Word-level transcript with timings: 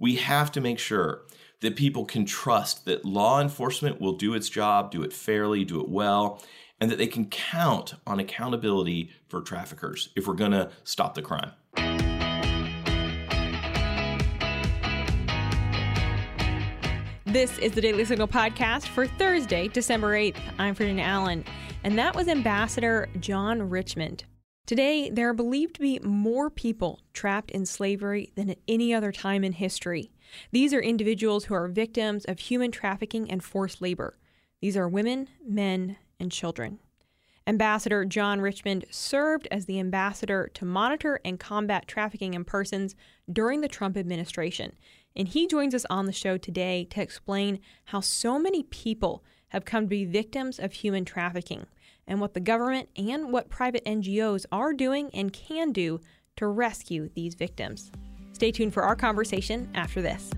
We 0.00 0.16
have 0.16 0.50
to 0.52 0.62
make 0.62 0.78
sure 0.78 1.26
that 1.60 1.76
people 1.76 2.06
can 2.06 2.24
trust 2.24 2.86
that 2.86 3.04
law 3.04 3.38
enforcement 3.38 4.00
will 4.00 4.14
do 4.14 4.32
its 4.32 4.48
job, 4.48 4.90
do 4.90 5.02
it 5.02 5.12
fairly, 5.12 5.62
do 5.62 5.78
it 5.78 5.90
well, 5.90 6.42
and 6.80 6.90
that 6.90 6.96
they 6.96 7.06
can 7.06 7.26
count 7.26 7.92
on 8.06 8.18
accountability 8.18 9.10
for 9.28 9.42
traffickers 9.42 10.08
if 10.16 10.26
we're 10.26 10.32
going 10.32 10.52
to 10.52 10.70
stop 10.84 11.14
the 11.14 11.20
crime. 11.20 11.52
This 17.26 17.58
is 17.58 17.72
the 17.72 17.82
Daily 17.82 18.06
Signal 18.06 18.26
podcast 18.26 18.88
for 18.88 19.06
Thursday, 19.06 19.68
December 19.68 20.14
8th. 20.14 20.40
I'm 20.58 20.74
Virginia 20.74 21.04
Allen, 21.04 21.44
and 21.84 21.98
that 21.98 22.16
was 22.16 22.26
Ambassador 22.26 23.10
John 23.20 23.68
Richmond. 23.68 24.24
Today, 24.70 25.10
there 25.10 25.28
are 25.28 25.34
believed 25.34 25.74
to 25.74 25.80
be 25.80 25.98
more 25.98 26.48
people 26.48 27.00
trapped 27.12 27.50
in 27.50 27.66
slavery 27.66 28.30
than 28.36 28.48
at 28.48 28.60
any 28.68 28.94
other 28.94 29.10
time 29.10 29.42
in 29.42 29.54
history. 29.54 30.12
These 30.52 30.72
are 30.72 30.80
individuals 30.80 31.46
who 31.46 31.54
are 31.54 31.66
victims 31.66 32.24
of 32.26 32.38
human 32.38 32.70
trafficking 32.70 33.28
and 33.28 33.42
forced 33.42 33.82
labor. 33.82 34.16
These 34.60 34.76
are 34.76 34.88
women, 34.88 35.26
men, 35.44 35.96
and 36.20 36.30
children. 36.30 36.78
Ambassador 37.48 38.04
John 38.04 38.40
Richmond 38.40 38.84
served 38.92 39.48
as 39.50 39.66
the 39.66 39.80
ambassador 39.80 40.48
to 40.54 40.64
monitor 40.64 41.18
and 41.24 41.40
combat 41.40 41.88
trafficking 41.88 42.34
in 42.34 42.44
persons 42.44 42.94
during 43.28 43.62
the 43.62 43.66
Trump 43.66 43.96
administration. 43.96 44.74
And 45.16 45.26
he 45.26 45.48
joins 45.48 45.74
us 45.74 45.86
on 45.90 46.06
the 46.06 46.12
show 46.12 46.38
today 46.38 46.86
to 46.90 47.02
explain 47.02 47.58
how 47.86 48.02
so 48.02 48.38
many 48.38 48.62
people 48.62 49.24
have 49.48 49.64
come 49.64 49.86
to 49.86 49.88
be 49.88 50.04
victims 50.04 50.60
of 50.60 50.74
human 50.74 51.04
trafficking 51.04 51.66
and 52.10 52.20
what 52.20 52.34
the 52.34 52.40
government 52.40 52.88
and 52.96 53.32
what 53.32 53.48
private 53.48 53.84
NGOs 53.86 54.44
are 54.52 54.74
doing 54.74 55.08
and 55.14 55.32
can 55.32 55.72
do 55.72 56.00
to 56.36 56.48
rescue 56.48 57.08
these 57.14 57.34
victims. 57.34 57.92
Stay 58.32 58.50
tuned 58.50 58.74
for 58.74 58.82
our 58.82 58.96
conversation 58.96 59.70
after 59.74 60.02
this. 60.02 60.30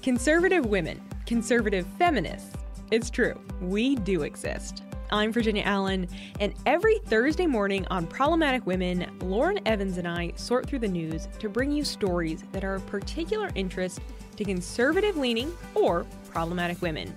Conservative 0.00 0.64
women, 0.64 1.02
conservative 1.26 1.86
feminists. 1.98 2.54
It's 2.90 3.10
true, 3.10 3.38
we 3.60 3.96
do 3.96 4.22
exist. 4.22 4.84
I'm 5.10 5.32
Virginia 5.32 5.62
Allen, 5.64 6.06
and 6.38 6.54
every 6.66 6.98
Thursday 7.06 7.46
morning 7.46 7.86
on 7.90 8.06
Problematic 8.06 8.66
Women, 8.66 9.10
Lauren 9.22 9.58
Evans 9.66 9.98
and 9.98 10.06
I 10.06 10.32
sort 10.36 10.66
through 10.66 10.80
the 10.80 10.88
news 10.88 11.28
to 11.38 11.48
bring 11.48 11.72
you 11.72 11.82
stories 11.82 12.44
that 12.52 12.62
are 12.62 12.74
of 12.74 12.86
particular 12.86 13.50
interest 13.54 14.00
to 14.38 14.44
conservative 14.44 15.16
leaning 15.16 15.52
or 15.74 16.06
problematic 16.30 16.80
women. 16.80 17.12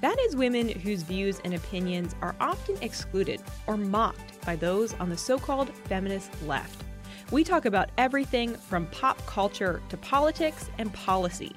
That 0.00 0.18
is, 0.20 0.36
women 0.36 0.68
whose 0.68 1.02
views 1.02 1.40
and 1.44 1.54
opinions 1.54 2.14
are 2.20 2.34
often 2.40 2.76
excluded 2.82 3.40
or 3.66 3.76
mocked 3.76 4.44
by 4.44 4.56
those 4.56 4.92
on 4.94 5.08
the 5.08 5.16
so 5.16 5.38
called 5.38 5.72
feminist 5.88 6.30
left. 6.42 6.82
We 7.30 7.44
talk 7.44 7.64
about 7.64 7.90
everything 7.96 8.56
from 8.56 8.86
pop 8.88 9.24
culture 9.24 9.80
to 9.88 9.96
politics 9.96 10.68
and 10.78 10.92
policy. 10.92 11.52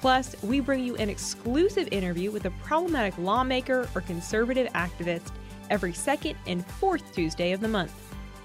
Plus, 0.00 0.34
we 0.42 0.58
bring 0.58 0.82
you 0.82 0.96
an 0.96 1.08
exclusive 1.08 1.88
interview 1.92 2.30
with 2.32 2.46
a 2.46 2.50
problematic 2.64 3.16
lawmaker 3.18 3.88
or 3.94 4.00
conservative 4.00 4.72
activist 4.72 5.30
every 5.70 5.92
second 5.92 6.34
and 6.46 6.66
fourth 6.66 7.14
Tuesday 7.14 7.52
of 7.52 7.60
the 7.60 7.68
month. 7.68 7.92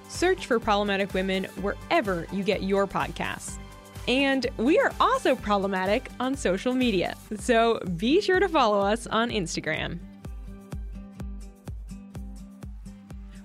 Search 0.10 0.46
for 0.46 0.60
Problematic 0.60 1.14
Women 1.14 1.46
wherever 1.62 2.28
you 2.32 2.44
get 2.44 2.64
your 2.64 2.86
podcasts. 2.86 3.58
And 4.08 4.48
we 4.58 4.80
are 4.80 4.92
also 5.00 5.36
problematic 5.36 6.10
on 6.20 6.36
social 6.36 6.74
media, 6.74 7.16
so 7.38 7.80
be 7.98 8.22
sure 8.22 8.40
to 8.40 8.48
follow 8.48 8.80
us 8.80 9.06
on 9.08 9.30
Instagram. 9.30 10.00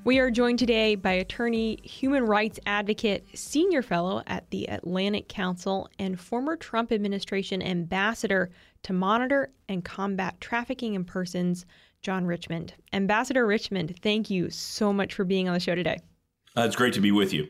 We 0.05 0.19
are 0.19 0.33
joined 0.33 0.59
today 0.59 0.97
by 0.97 1.13
attorney, 1.13 1.79
human 1.85 2.27
rights 2.27 2.59
advocate, 2.67 3.27
senior 3.39 3.83
fellow 3.83 4.23
at 4.27 4.51
the 4.51 4.67
Atlantic 4.67 5.29
Council, 5.29 5.89
and 6.01 6.19
former 6.19 6.57
Trump 6.57 6.91
administration 6.91 7.63
ambassador 7.63 8.51
to 8.83 8.93
monitor 8.93 9.53
and 9.69 9.85
combat 9.85 10.41
trafficking 10.41 10.95
in 10.95 11.05
persons, 11.05 11.67
John 12.03 12.25
Richmond. 12.25 12.75
Ambassador 12.93 13.47
Richmond, 13.47 13.97
thank 14.03 14.29
you 14.29 14.51
so 14.51 14.93
much 14.93 15.15
for 15.15 15.25
being 15.25 15.49
on 15.49 15.55
the 15.55 15.61
show 15.61 15.77
today. 15.77 16.01
Uh, 16.57 16.63
it's 16.63 16.75
great 16.75 16.95
to 16.95 17.01
be 17.01 17.13
with 17.13 17.33
you. 17.33 17.47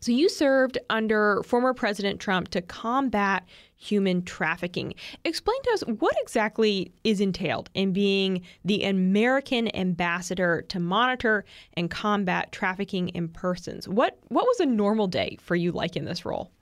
So, 0.00 0.12
you 0.12 0.28
served 0.28 0.78
under 0.90 1.42
former 1.42 1.74
President 1.74 2.20
Trump 2.20 2.48
to 2.50 2.62
combat 2.62 3.44
human 3.78 4.22
trafficking. 4.22 4.94
Explain 5.24 5.60
to 5.62 5.70
us 5.70 5.80
what 5.82 6.16
exactly 6.20 6.92
is 7.04 7.20
entailed 7.20 7.70
in 7.74 7.92
being 7.92 8.42
the 8.64 8.84
American 8.84 9.74
ambassador 9.74 10.62
to 10.68 10.78
monitor 10.80 11.44
and 11.74 11.90
combat 11.90 12.52
trafficking 12.52 13.08
in 13.10 13.28
persons. 13.28 13.88
What 13.88 14.18
what 14.28 14.46
was 14.46 14.60
a 14.60 14.66
normal 14.66 15.06
day 15.06 15.36
for 15.40 15.56
you 15.56 15.72
like 15.72 15.96
in 15.96 16.04
this 16.04 16.24
role? 16.24 16.52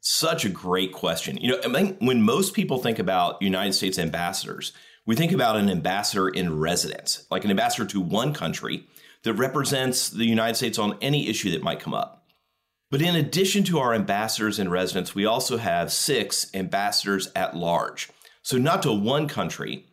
Such 0.00 0.44
a 0.44 0.48
great 0.48 0.92
question. 0.92 1.36
You 1.38 1.52
know, 1.52 1.60
I 1.64 1.68
mean, 1.68 1.96
when 2.00 2.22
most 2.22 2.54
people 2.54 2.78
think 2.78 2.98
about 2.98 3.42
United 3.42 3.72
States 3.72 3.98
ambassadors, 3.98 4.72
we 5.04 5.16
think 5.16 5.32
about 5.32 5.56
an 5.56 5.68
ambassador 5.68 6.28
in 6.28 6.58
residence, 6.58 7.26
like 7.30 7.44
an 7.44 7.50
ambassador 7.50 7.86
to 7.86 8.00
one 8.00 8.32
country 8.32 8.86
that 9.24 9.32
represents 9.34 10.10
the 10.10 10.24
United 10.24 10.54
States 10.54 10.78
on 10.78 10.96
any 11.00 11.28
issue 11.28 11.50
that 11.50 11.62
might 11.62 11.80
come 11.80 11.94
up. 11.94 12.17
But 12.90 13.02
in 13.02 13.14
addition 13.14 13.64
to 13.64 13.78
our 13.78 13.92
ambassadors 13.92 14.58
in 14.58 14.70
residence, 14.70 15.14
we 15.14 15.26
also 15.26 15.58
have 15.58 15.92
six 15.92 16.50
ambassadors 16.54 17.30
at 17.36 17.56
large. 17.56 18.08
So 18.42 18.56
not 18.56 18.82
to 18.82 18.92
one 18.92 19.28
country, 19.28 19.86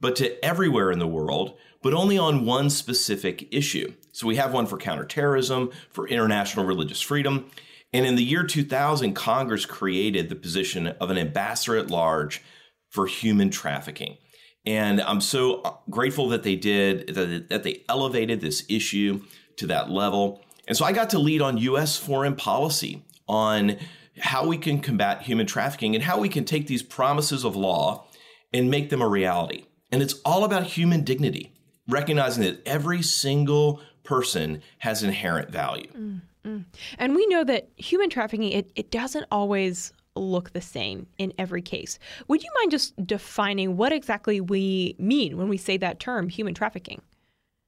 but 0.00 0.14
to 0.16 0.44
everywhere 0.44 0.92
in 0.92 1.00
the 1.00 1.08
world, 1.08 1.56
but 1.82 1.92
only 1.92 2.16
on 2.18 2.46
one 2.46 2.70
specific 2.70 3.48
issue. 3.52 3.92
So 4.12 4.26
we 4.26 4.36
have 4.36 4.52
one 4.52 4.66
for 4.66 4.76
counterterrorism, 4.76 5.72
for 5.90 6.06
international 6.06 6.66
religious 6.66 7.00
freedom. 7.00 7.50
And 7.92 8.06
in 8.06 8.14
the 8.14 8.24
year 8.24 8.44
2000, 8.44 9.14
Congress 9.14 9.66
created 9.66 10.28
the 10.28 10.36
position 10.36 10.88
of 10.88 11.10
an 11.10 11.18
ambassador 11.18 11.76
at 11.76 11.90
large 11.90 12.42
for 12.90 13.06
human 13.06 13.50
trafficking. 13.50 14.18
And 14.64 15.00
I'm 15.00 15.20
so 15.20 15.80
grateful 15.90 16.28
that 16.28 16.42
they 16.42 16.56
did, 16.56 17.14
that 17.14 17.62
they 17.62 17.82
elevated 17.88 18.40
this 18.40 18.64
issue 18.68 19.22
to 19.56 19.66
that 19.68 19.90
level. 19.90 20.42
And 20.66 20.76
so 20.76 20.84
I 20.84 20.92
got 20.92 21.10
to 21.10 21.18
lead 21.18 21.42
on 21.42 21.58
U.S. 21.58 21.96
foreign 21.96 22.34
policy 22.36 23.04
on 23.28 23.76
how 24.18 24.46
we 24.46 24.58
can 24.58 24.80
combat 24.80 25.22
human 25.22 25.46
trafficking 25.46 25.94
and 25.94 26.02
how 26.02 26.18
we 26.18 26.28
can 26.28 26.44
take 26.44 26.66
these 26.66 26.82
promises 26.82 27.44
of 27.44 27.54
law 27.54 28.06
and 28.52 28.70
make 28.70 28.90
them 28.90 29.02
a 29.02 29.08
reality. 29.08 29.66
And 29.92 30.02
it's 30.02 30.14
all 30.24 30.44
about 30.44 30.64
human 30.64 31.04
dignity, 31.04 31.52
recognizing 31.86 32.42
that 32.42 32.66
every 32.66 33.02
single 33.02 33.80
person 34.02 34.62
has 34.78 35.02
inherent 35.02 35.50
value. 35.50 35.88
Mm-hmm. 35.88 36.58
And 36.98 37.14
we 37.14 37.26
know 37.26 37.44
that 37.44 37.68
human 37.76 38.08
trafficking, 38.08 38.52
it, 38.52 38.70
it 38.74 38.90
doesn't 38.90 39.26
always 39.30 39.92
look 40.14 40.52
the 40.52 40.60
same 40.60 41.06
in 41.18 41.32
every 41.38 41.62
case. 41.62 41.98
Would 42.28 42.42
you 42.42 42.50
mind 42.58 42.70
just 42.70 43.06
defining 43.06 43.76
what 43.76 43.92
exactly 43.92 44.40
we 44.40 44.96
mean 44.98 45.36
when 45.36 45.48
we 45.48 45.56
say 45.56 45.76
that 45.78 46.00
term, 46.00 46.28
human 46.28 46.54
trafficking? 46.54 47.02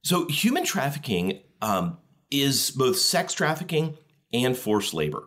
So, 0.03 0.27
human 0.29 0.63
trafficking 0.63 1.41
um, 1.61 1.97
is 2.31 2.71
both 2.71 2.97
sex 2.97 3.33
trafficking 3.33 3.97
and 4.33 4.57
forced 4.57 4.93
labor. 4.93 5.23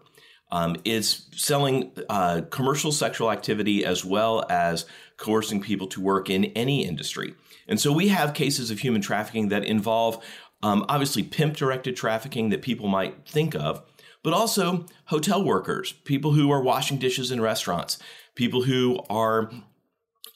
Um, 0.50 0.76
it's 0.84 1.28
selling 1.34 1.92
uh, 2.10 2.42
commercial 2.50 2.92
sexual 2.92 3.30
activity 3.30 3.84
as 3.84 4.04
well 4.04 4.44
as 4.50 4.84
coercing 5.16 5.62
people 5.62 5.86
to 5.88 6.00
work 6.00 6.28
in 6.28 6.44
any 6.44 6.86
industry. 6.86 7.34
And 7.66 7.80
so 7.80 7.92
we 7.92 8.08
have 8.08 8.34
cases 8.34 8.70
of 8.70 8.80
human 8.80 9.00
trafficking 9.00 9.48
that 9.48 9.64
involve 9.64 10.22
um, 10.62 10.84
obviously 10.88 11.22
pimp 11.22 11.56
directed 11.56 11.96
trafficking 11.96 12.50
that 12.50 12.60
people 12.62 12.86
might 12.86 13.26
think 13.26 13.54
of, 13.54 13.82
but 14.22 14.32
also 14.32 14.86
hotel 15.06 15.42
workers, 15.42 15.92
people 16.04 16.32
who 16.32 16.50
are 16.52 16.62
washing 16.62 16.98
dishes 16.98 17.30
in 17.30 17.40
restaurants, 17.40 17.98
people 18.34 18.62
who 18.62 19.00
are 19.08 19.50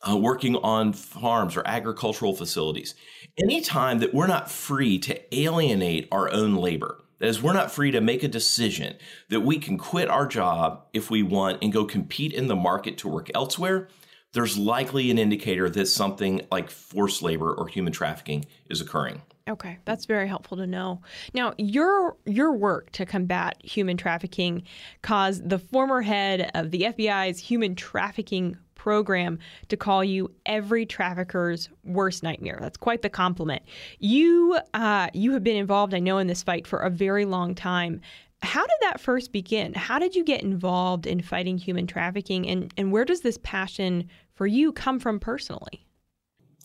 uh, 0.08 0.16
working 0.16 0.56
on 0.56 0.92
farms 0.92 1.56
or 1.56 1.66
agricultural 1.66 2.34
facilities. 2.34 2.94
Anytime 3.38 3.98
that 3.98 4.14
we're 4.14 4.26
not 4.26 4.50
free 4.50 4.98
to 5.00 5.36
alienate 5.36 6.08
our 6.10 6.30
own 6.30 6.54
labor, 6.56 7.02
that 7.18 7.28
is, 7.28 7.42
we're 7.42 7.54
not 7.54 7.70
free 7.70 7.90
to 7.92 8.00
make 8.00 8.22
a 8.22 8.28
decision 8.28 8.96
that 9.30 9.40
we 9.40 9.58
can 9.58 9.78
quit 9.78 10.09
our 10.09 10.26
job 10.26 10.84
if 10.92 11.10
we 11.10 11.22
want 11.22 11.62
and 11.62 11.72
go 11.72 11.84
compete 11.84 12.32
in 12.32 12.47
the 12.47 12.56
market 12.56 12.98
to 12.98 13.09
work 13.09 13.30
elsewhere, 13.34 13.88
there's 14.32 14.59
likely 14.59 15.10
an 15.10 15.18
indicator 15.18 15.71
that 15.71 15.86
something 15.86 16.47
like 16.53 16.68
forced 16.68 17.22
labor 17.22 17.54
or 17.54 17.68
human 17.68 17.92
trafficking 17.92 18.44
is 18.68 18.82
occurring. 18.82 19.22
Okay, 19.48 19.78
that's 19.84 20.06
very 20.06 20.26
helpful 20.26 20.56
to 20.56 20.66
know. 20.66 21.00
Now, 21.32 21.54
your 21.56 22.16
your 22.26 22.53
work 22.53 22.91
to 22.92 23.06
combat 23.06 23.56
human 23.62 23.97
trafficking 23.97 24.65
caused 25.03 25.48
the 25.48 25.59
former 25.59 26.03
head 26.03 26.50
of 26.54 26.72
the 26.72 26.82
FBI's 26.82 27.38
human 27.38 27.76
trafficking 27.76 28.59
program 28.76 29.40
to 29.68 29.76
call 29.76 30.04
you 30.04 30.30
every 30.46 30.86
trafficker's 30.86 31.68
worst 31.82 32.22
nightmare. 32.22 32.58
That's 32.60 32.76
quite 32.76 33.02
the 33.02 33.10
compliment. 33.10 33.62
You 33.98 34.58
uh, 34.72 35.08
you 35.12 35.32
have 35.32 35.42
been 35.42 35.56
involved, 35.56 35.92
I 35.94 35.98
know, 35.98 36.18
in 36.18 36.28
this 36.28 36.44
fight 36.44 36.66
for 36.66 36.78
a 36.78 36.90
very 36.90 37.24
long 37.24 37.56
time. 37.56 38.00
How 38.42 38.62
did 38.62 38.76
that 38.82 39.00
first 39.00 39.32
begin? 39.32 39.74
How 39.74 39.98
did 39.98 40.14
you 40.14 40.22
get 40.22 40.42
involved 40.42 41.06
in 41.06 41.20
fighting 41.22 41.58
human 41.58 41.86
trafficking, 41.86 42.46
and, 42.48 42.72
and 42.76 42.92
where 42.92 43.04
does 43.04 43.22
this 43.22 43.38
passion 43.42 44.08
for 44.34 44.46
you 44.46 44.72
come 44.72 45.00
from 45.00 45.18
personally? 45.18 45.86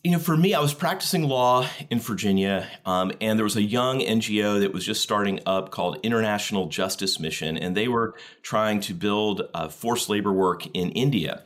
you 0.03 0.11
know, 0.11 0.19
for 0.19 0.35
me, 0.35 0.55
I 0.55 0.59
was 0.59 0.73
practicing 0.73 1.23
law 1.23 1.67
in 1.91 1.99
Virginia, 1.99 2.67
um, 2.85 3.11
and 3.21 3.37
there 3.37 3.43
was 3.43 3.55
a 3.55 3.61
young 3.61 3.99
NGO 3.99 4.59
that 4.61 4.73
was 4.73 4.83
just 4.83 5.01
starting 5.01 5.39
up 5.45 5.69
called 5.69 5.99
International 6.01 6.65
Justice 6.67 7.19
Mission, 7.19 7.55
and 7.55 7.77
they 7.77 7.87
were 7.87 8.15
trying 8.41 8.79
to 8.81 8.95
build 8.95 9.43
uh, 9.53 9.67
forced 9.69 10.09
labor 10.09 10.33
work 10.33 10.65
in 10.73 10.89
India. 10.91 11.43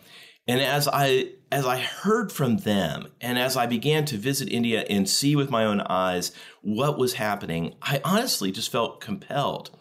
And 0.47 0.61
as 0.61 0.87
I 0.87 1.31
as 1.51 1.65
I 1.65 1.77
heard 1.77 2.31
from 2.31 2.57
them, 2.57 3.07
and 3.21 3.39
as 3.39 3.55
I 3.55 3.65
began 3.65 4.05
to 4.05 4.17
visit 4.17 4.49
India 4.51 4.83
and 4.89 5.07
see 5.09 5.35
with 5.35 5.49
my 5.49 5.63
own 5.63 5.81
eyes 5.81 6.31
what 6.61 6.97
was 6.97 7.13
happening, 7.13 7.75
I 7.81 8.01
honestly 8.03 8.51
just 8.51 8.71
felt 8.71 8.99
compelled. 8.99 9.71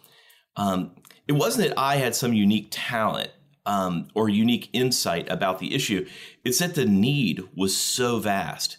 Um, 0.57 0.93
it 1.27 1.33
wasn't 1.33 1.69
that 1.69 1.79
I 1.79 1.97
had 1.97 2.15
some 2.15 2.33
unique 2.33 2.69
talent 2.71 3.31
um, 3.67 4.09
or 4.15 4.29
unique 4.29 4.71
insight 4.73 5.29
about 5.31 5.59
the 5.59 5.75
issue. 5.75 6.07
It's 6.45 6.59
that 6.59 6.75
the 6.75 6.85
need 6.85 7.43
was 7.57 7.77
so 7.77 8.19
vast. 8.19 8.79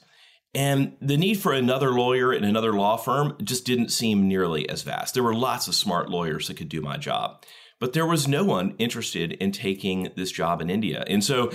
And 0.54 0.96
the 1.02 1.18
need 1.18 1.40
for 1.40 1.52
another 1.52 1.92
lawyer 1.92 2.32
in 2.32 2.46
another 2.46 2.72
law 2.72 2.96
firm 2.96 3.36
just 3.44 3.66
didn't 3.66 3.90
seem 3.90 4.28
nearly 4.28 4.70
as 4.70 4.84
vast. 4.84 5.14
There 5.14 5.24
were 5.24 5.36
lots 5.36 5.68
of 5.68 5.76
smart 5.76 6.10
lawyers 6.10 6.48
that 6.48 6.56
could 6.56 6.70
do 6.70 6.82
my 6.82 6.96
job, 6.96 7.44
but 7.80 7.94
there 7.94 8.06
was 8.06 8.28
no 8.28 8.44
one 8.44 8.76
interested 8.78 9.34
in 9.34 9.52
taking 9.52 10.10
this 10.16 10.32
job 10.32 10.62
in 10.62 10.70
India. 10.70 11.04
And 11.08 11.24
so 11.24 11.52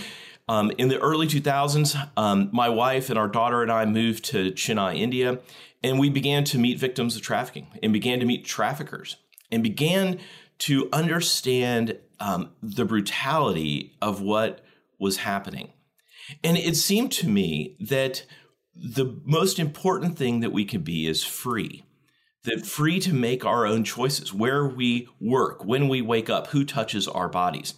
um, 0.48 0.72
in 0.78 0.88
the 0.88 0.98
early 0.98 1.26
2000s, 1.26 2.10
um, 2.16 2.50
my 2.52 2.68
wife 2.68 3.08
and 3.08 3.18
our 3.18 3.28
daughter 3.28 3.62
and 3.62 3.70
I 3.70 3.84
moved 3.84 4.24
to 4.26 4.50
Chennai, 4.52 4.98
India, 4.98 5.38
and 5.82 5.98
we 5.98 6.10
began 6.10 6.44
to 6.44 6.58
meet 6.58 6.78
victims 6.78 7.16
of 7.16 7.22
trafficking 7.22 7.68
and 7.82 7.92
began 7.92 8.20
to 8.20 8.26
meet 8.26 8.44
traffickers 8.44 9.16
and 9.50 9.62
began 9.62 10.18
to 10.58 10.88
understand 10.92 11.98
um, 12.18 12.50
the 12.62 12.84
brutality 12.84 13.96
of 14.02 14.20
what 14.20 14.64
was 14.98 15.18
happening. 15.18 15.72
And 16.44 16.56
it 16.56 16.76
seemed 16.76 17.12
to 17.12 17.28
me 17.28 17.76
that 17.80 18.24
the 18.74 19.20
most 19.24 19.58
important 19.58 20.16
thing 20.16 20.40
that 20.40 20.52
we 20.52 20.64
could 20.64 20.84
be 20.84 21.06
is 21.06 21.24
free. 21.24 21.84
That 22.44 22.64
free 22.64 23.00
to 23.00 23.12
make 23.12 23.44
our 23.44 23.66
own 23.66 23.84
choices, 23.84 24.32
where 24.32 24.66
we 24.66 25.08
work, 25.20 25.64
when 25.64 25.88
we 25.88 26.00
wake 26.00 26.30
up, 26.30 26.48
who 26.48 26.64
touches 26.64 27.06
our 27.06 27.28
bodies. 27.28 27.74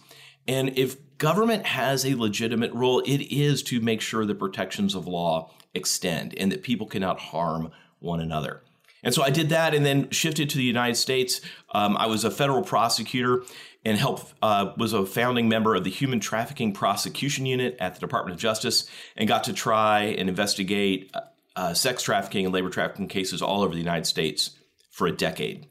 And 0.47 0.77
if 0.77 0.95
government 1.17 1.65
has 1.65 2.05
a 2.05 2.15
legitimate 2.15 2.73
role, 2.73 2.99
it 3.01 3.21
is 3.21 3.61
to 3.63 3.81
make 3.81 4.01
sure 4.01 4.25
the 4.25 4.35
protections 4.35 4.95
of 4.95 5.07
law 5.07 5.51
extend 5.73 6.33
and 6.37 6.51
that 6.51 6.63
people 6.63 6.87
cannot 6.87 7.19
harm 7.19 7.71
one 7.99 8.19
another. 8.19 8.61
And 9.03 9.13
so 9.13 9.21
I 9.21 9.29
did 9.29 9.49
that 9.49 9.73
and 9.73 9.85
then 9.85 10.09
shifted 10.11 10.49
to 10.51 10.57
the 10.57 10.63
United 10.63 10.95
States. 10.95 11.41
Um, 11.73 11.97
I 11.97 12.07
was 12.07 12.23
a 12.23 12.31
federal 12.31 12.63
prosecutor 12.63 13.43
and 13.85 13.97
helped 13.97 14.33
uh, 14.41 14.71
was 14.77 14.93
a 14.93 15.05
founding 15.05 15.49
member 15.49 15.75
of 15.75 15.83
the 15.83 15.89
Human 15.89 16.21
Trafficking 16.21 16.71
Prosecution 16.73 17.45
Unit 17.45 17.75
at 17.79 17.95
the 17.95 17.99
Department 17.99 18.35
of 18.35 18.39
Justice, 18.39 18.89
and 19.17 19.27
got 19.27 19.43
to 19.43 19.53
try 19.53 20.03
and 20.03 20.29
investigate 20.29 21.13
uh, 21.55 21.73
sex 21.73 22.03
trafficking 22.03 22.45
and 22.45 22.53
labor 22.53 22.69
trafficking 22.69 23.07
cases 23.07 23.41
all 23.41 23.61
over 23.61 23.73
the 23.73 23.79
United 23.79 24.05
States 24.05 24.51
for 24.91 25.07
a 25.07 25.11
decade. 25.11 25.67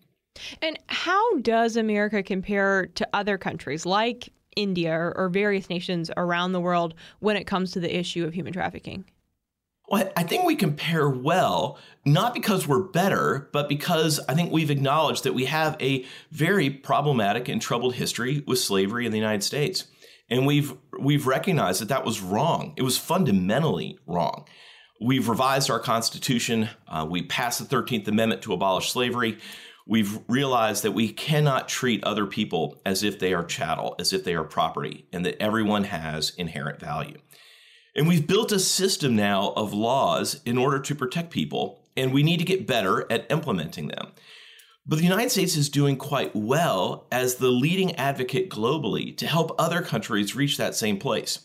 And 0.60 0.78
how 0.86 1.38
does 1.38 1.76
America 1.76 2.22
compare 2.22 2.86
to 2.86 3.08
other 3.12 3.38
countries 3.38 3.84
like 3.84 4.32
India 4.56 5.12
or 5.14 5.28
various 5.28 5.68
nations 5.70 6.10
around 6.16 6.52
the 6.52 6.60
world 6.60 6.94
when 7.20 7.36
it 7.36 7.46
comes 7.46 7.72
to 7.72 7.80
the 7.80 7.96
issue 7.96 8.24
of 8.24 8.34
human 8.34 8.52
trafficking? 8.52 9.04
Well, 9.88 10.10
I 10.16 10.22
think 10.22 10.44
we 10.44 10.56
compare 10.56 11.08
well, 11.08 11.78
not 12.06 12.32
because 12.32 12.66
we're 12.66 12.82
better, 12.82 13.50
but 13.52 13.68
because 13.68 14.20
I 14.26 14.34
think 14.34 14.50
we've 14.50 14.70
acknowledged 14.70 15.24
that 15.24 15.34
we 15.34 15.44
have 15.46 15.76
a 15.80 16.06
very 16.30 16.70
problematic 16.70 17.48
and 17.48 17.60
troubled 17.60 17.94
history 17.94 18.42
with 18.46 18.58
slavery 18.58 19.04
in 19.04 19.12
the 19.12 19.18
United 19.18 19.42
States. 19.42 19.84
And 20.30 20.46
we've 20.46 20.72
we've 20.98 21.26
recognized 21.26 21.82
that 21.82 21.88
that 21.88 22.06
was 22.06 22.22
wrong. 22.22 22.72
It 22.76 22.82
was 22.82 22.96
fundamentally 22.96 23.98
wrong. 24.06 24.46
We've 25.02 25.28
revised 25.28 25.68
our 25.68 25.80
Constitution. 25.80 26.68
Uh, 26.86 27.04
we 27.10 27.22
passed 27.22 27.58
the 27.58 27.76
13th 27.76 28.06
Amendment 28.06 28.42
to 28.42 28.52
abolish 28.52 28.92
slavery. 28.92 29.38
We've 29.84 30.20
realized 30.28 30.84
that 30.84 30.92
we 30.92 31.12
cannot 31.12 31.68
treat 31.68 32.04
other 32.04 32.24
people 32.24 32.80
as 32.86 33.02
if 33.02 33.18
they 33.18 33.34
are 33.34 33.42
chattel, 33.42 33.96
as 33.98 34.12
if 34.12 34.22
they 34.22 34.34
are 34.36 34.44
property, 34.44 35.06
and 35.12 35.26
that 35.26 35.42
everyone 35.42 35.84
has 35.84 36.30
inherent 36.36 36.78
value. 36.78 37.18
And 37.96 38.06
we've 38.06 38.28
built 38.28 38.52
a 38.52 38.60
system 38.60 39.16
now 39.16 39.52
of 39.56 39.74
laws 39.74 40.40
in 40.44 40.56
order 40.56 40.78
to 40.78 40.94
protect 40.94 41.30
people, 41.30 41.84
and 41.96 42.12
we 42.12 42.22
need 42.22 42.38
to 42.38 42.44
get 42.44 42.68
better 42.68 43.10
at 43.10 43.26
implementing 43.28 43.88
them. 43.88 44.12
But 44.86 44.98
the 44.98 45.04
United 45.04 45.30
States 45.30 45.56
is 45.56 45.68
doing 45.68 45.96
quite 45.96 46.34
well 46.34 47.08
as 47.10 47.36
the 47.36 47.50
leading 47.50 47.96
advocate 47.96 48.50
globally 48.50 49.16
to 49.16 49.26
help 49.26 49.52
other 49.58 49.82
countries 49.82 50.36
reach 50.36 50.58
that 50.58 50.76
same 50.76 50.98
place. 50.98 51.40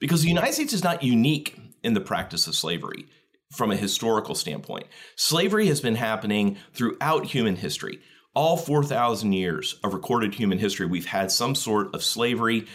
Because 0.00 0.22
the 0.22 0.28
United 0.28 0.54
States 0.54 0.72
is 0.72 0.84
not 0.84 1.04
unique 1.04 1.56
in 1.86 1.94
the 1.94 2.00
practice 2.00 2.48
of 2.48 2.54
slavery 2.56 3.06
from 3.52 3.70
a 3.70 3.76
historical 3.76 4.34
standpoint. 4.34 4.86
Slavery 5.14 5.68
has 5.68 5.80
been 5.80 5.94
happening 5.94 6.56
throughout 6.74 7.26
human 7.26 7.54
history. 7.54 8.00
All 8.34 8.56
4,000 8.56 9.32
years 9.32 9.78
of 9.84 9.94
recorded 9.94 10.34
human 10.34 10.58
history, 10.58 10.84
we've 10.84 11.06
had 11.06 11.30
some 11.30 11.54
sort 11.54 11.94
of 11.94 12.02
slavery 12.02 12.66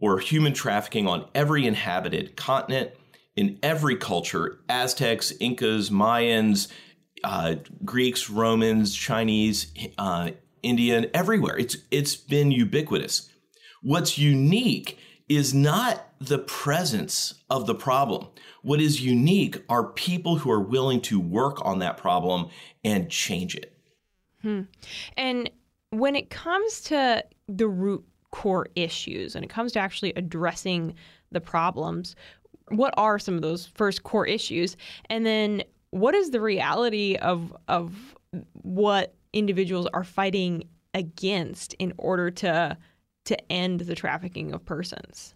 or 0.00 0.18
human 0.18 0.54
trafficking 0.54 1.06
on 1.06 1.26
every 1.34 1.66
inhabited 1.66 2.34
continent, 2.34 2.92
in 3.36 3.58
every 3.62 3.96
culture 3.96 4.58
Aztecs, 4.70 5.34
Incas, 5.38 5.90
Mayans, 5.90 6.68
uh, 7.24 7.56
Greeks, 7.84 8.30
Romans, 8.30 8.94
Chinese, 8.94 9.70
uh, 9.98 10.30
Indian, 10.62 11.10
everywhere. 11.12 11.58
It's, 11.58 11.76
it's 11.90 12.16
been 12.16 12.50
ubiquitous. 12.50 13.30
What's 13.82 14.16
unique 14.16 14.98
is 15.28 15.52
not 15.52 16.06
the 16.20 16.38
presence 16.38 17.34
of 17.50 17.66
the 17.66 17.74
problem. 17.74 18.28
What 18.62 18.80
is 18.80 19.04
unique 19.04 19.62
are 19.68 19.84
people 19.84 20.36
who 20.36 20.50
are 20.50 20.60
willing 20.60 21.00
to 21.02 21.18
work 21.18 21.64
on 21.64 21.80
that 21.80 21.96
problem 21.96 22.48
and 22.84 23.10
change 23.10 23.54
it. 23.56 23.76
Hmm. 24.42 24.62
And 25.16 25.50
when 25.90 26.14
it 26.14 26.30
comes 26.30 26.80
to 26.82 27.24
the 27.48 27.68
root 27.68 28.04
core 28.30 28.68
issues 28.76 29.34
and 29.34 29.44
it 29.44 29.48
comes 29.48 29.72
to 29.72 29.80
actually 29.80 30.12
addressing 30.14 30.94
the 31.32 31.40
problems, 31.40 32.14
what 32.68 32.94
are 32.96 33.18
some 33.18 33.34
of 33.34 33.42
those 33.42 33.66
first 33.66 34.02
core 34.02 34.26
issues? 34.26 34.76
And 35.10 35.24
then 35.24 35.62
what 35.90 36.14
is 36.14 36.30
the 36.30 36.40
reality 36.40 37.16
of 37.16 37.56
of 37.68 38.14
what 38.52 39.14
individuals 39.32 39.86
are 39.92 40.04
fighting 40.04 40.68
against 40.94 41.74
in 41.74 41.92
order 41.98 42.30
to 42.30 42.76
to 43.26 43.52
end 43.52 43.80
the 43.80 43.94
trafficking 43.94 44.52
of 44.52 44.64
persons? 44.64 45.34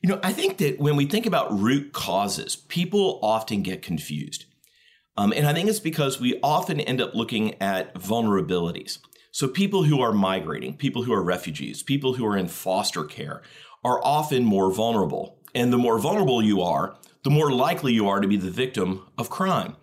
You 0.00 0.08
know, 0.08 0.20
I 0.22 0.32
think 0.32 0.58
that 0.58 0.80
when 0.80 0.96
we 0.96 1.06
think 1.06 1.26
about 1.26 1.56
root 1.56 1.92
causes, 1.92 2.56
people 2.56 3.20
often 3.22 3.62
get 3.62 3.82
confused. 3.82 4.46
Um, 5.16 5.32
and 5.36 5.46
I 5.46 5.52
think 5.52 5.68
it's 5.68 5.78
because 5.78 6.20
we 6.20 6.40
often 6.42 6.80
end 6.80 7.00
up 7.00 7.14
looking 7.14 7.60
at 7.62 7.94
vulnerabilities. 7.94 8.98
So 9.30 9.46
people 9.46 9.84
who 9.84 10.00
are 10.00 10.12
migrating, 10.12 10.76
people 10.76 11.04
who 11.04 11.12
are 11.12 11.22
refugees, 11.22 11.82
people 11.82 12.14
who 12.14 12.26
are 12.26 12.36
in 12.36 12.48
foster 12.48 13.04
care 13.04 13.42
are 13.84 14.04
often 14.04 14.44
more 14.44 14.72
vulnerable. 14.72 15.38
And 15.54 15.72
the 15.72 15.78
more 15.78 15.98
vulnerable 15.98 16.42
you 16.42 16.62
are, 16.62 16.96
the 17.24 17.30
more 17.30 17.52
likely 17.52 17.92
you 17.92 18.08
are 18.08 18.20
to 18.20 18.28
be 18.28 18.36
the 18.36 18.50
victim 18.50 19.06
of 19.16 19.30
crime. 19.30 19.76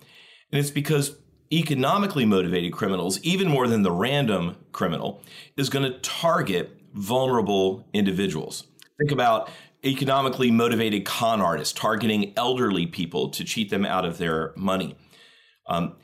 And 0.52 0.60
it's 0.60 0.72
because 0.72 1.16
economically 1.52 2.26
motivated 2.26 2.74
criminals, 2.74 3.20
even 3.24 3.48
more 3.48 3.68
than 3.68 3.84
the 3.84 3.92
random 3.92 4.58
criminal, 4.72 5.24
is 5.58 5.70
going 5.70 5.90
to 5.90 5.98
target 6.00 6.79
vulnerable 6.94 7.88
individuals. 7.94 8.66
Think 9.00 9.12
about 9.12 9.50
economically 9.84 10.52
motivated 10.52 11.06
con 11.06 11.42
artists 11.42 11.74
targeting 11.74 12.34
elderly 12.36 12.86
people 12.86 13.30
to 13.30 13.44
cheat 13.44 13.70
them 13.70 13.86
out 13.86 14.06
of 14.06 14.18
their 14.18 14.54
money. 14.56 14.96
Um, 15.68 15.96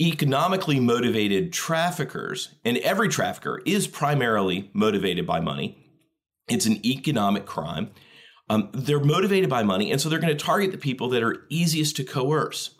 economically 0.00 0.80
motivated 0.80 1.52
traffickers, 1.52 2.54
and 2.64 2.78
every 2.78 3.08
trafficker 3.08 3.60
is 3.66 3.86
primarily 3.86 4.70
motivated 4.72 5.26
by 5.26 5.40
money. 5.40 5.78
It's 6.48 6.66
an 6.66 6.84
economic 6.86 7.46
crime. 7.46 7.90
Um, 8.48 8.70
they're 8.72 9.00
motivated 9.00 9.48
by 9.48 9.62
money, 9.62 9.90
and 9.92 10.00
so 10.00 10.08
they're 10.08 10.18
going 10.18 10.36
to 10.36 10.44
target 10.44 10.72
the 10.72 10.78
people 10.78 11.08
that 11.10 11.22
are 11.22 11.44
easiest 11.48 11.96
to 11.96 12.04
coerce. 12.04 12.74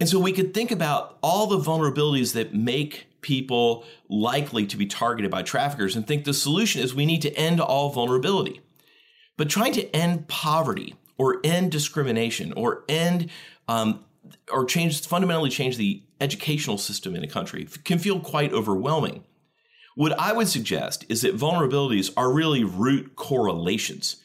And 0.00 0.08
so 0.08 0.18
we 0.18 0.32
could 0.32 0.52
think 0.52 0.70
about 0.70 1.18
all 1.22 1.46
the 1.46 1.58
vulnerabilities 1.58 2.32
that 2.34 2.54
make 2.54 3.06
people 3.22 3.84
likely 4.08 4.66
to 4.66 4.76
be 4.76 4.86
targeted 4.86 5.30
by 5.30 5.42
traffickers 5.42 5.96
and 5.96 6.06
think 6.06 6.24
the 6.24 6.34
solution 6.34 6.82
is 6.82 6.94
we 6.94 7.06
need 7.06 7.22
to 7.22 7.32
end 7.34 7.60
all 7.60 7.90
vulnerability. 7.90 8.60
But 9.36 9.48
trying 9.48 9.72
to 9.74 9.96
end 9.96 10.28
poverty 10.28 10.94
or 11.16 11.40
end 11.42 11.72
discrimination 11.72 12.52
or 12.52 12.84
end 12.88 13.30
um, 13.68 14.04
or 14.52 14.64
change 14.64 15.06
fundamentally 15.06 15.50
change 15.50 15.76
the 15.76 16.02
educational 16.20 16.78
system 16.78 17.16
in 17.16 17.24
a 17.24 17.28
country 17.28 17.66
can 17.84 17.98
feel 17.98 18.20
quite 18.20 18.52
overwhelming. 18.52 19.24
What 19.94 20.18
I 20.18 20.32
would 20.32 20.48
suggest 20.48 21.04
is 21.08 21.22
that 21.22 21.36
vulnerabilities 21.36 22.10
are 22.16 22.32
really 22.32 22.64
root 22.64 23.14
correlations. 23.16 24.16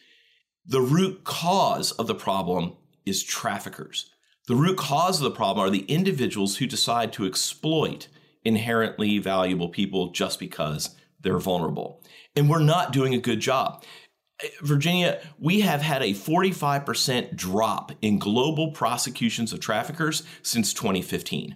The 0.66 0.82
root 0.82 1.24
cause 1.24 1.92
of 1.94 2.08
the 2.08 2.16
problem 2.16 2.74
is 3.06 3.24
traffickers. 3.24 4.10
The 4.48 4.56
root 4.56 4.78
cause 4.78 5.18
of 5.18 5.24
the 5.24 5.36
problem 5.36 5.66
are 5.66 5.70
the 5.70 5.86
individuals 5.86 6.58
who 6.58 6.68
decide 6.68 7.12
to 7.14 7.26
exploit 7.26 8.08
inherently 8.44 9.20
valuable 9.20 9.70
people 9.70 10.12
just 10.12 10.40
because 10.40 10.96
they're 11.22 11.40
vulnerable. 11.40 12.02
And 12.36 12.50
we're 12.50 12.60
not 12.60 12.94
doing 12.94 13.14
a 13.14 13.20
good 13.20 13.40
job. 13.40 13.84
Virginia, 14.62 15.20
we 15.40 15.62
have 15.62 15.82
had 15.82 16.04
a 16.04 16.14
45% 16.14 17.36
drop 17.36 17.92
in 18.02 18.20
global 18.20 18.72
prosecutions 18.72 19.52
of 19.52 19.60
traffickers 19.60 20.24
since 20.44 20.74
2015, 20.74 21.56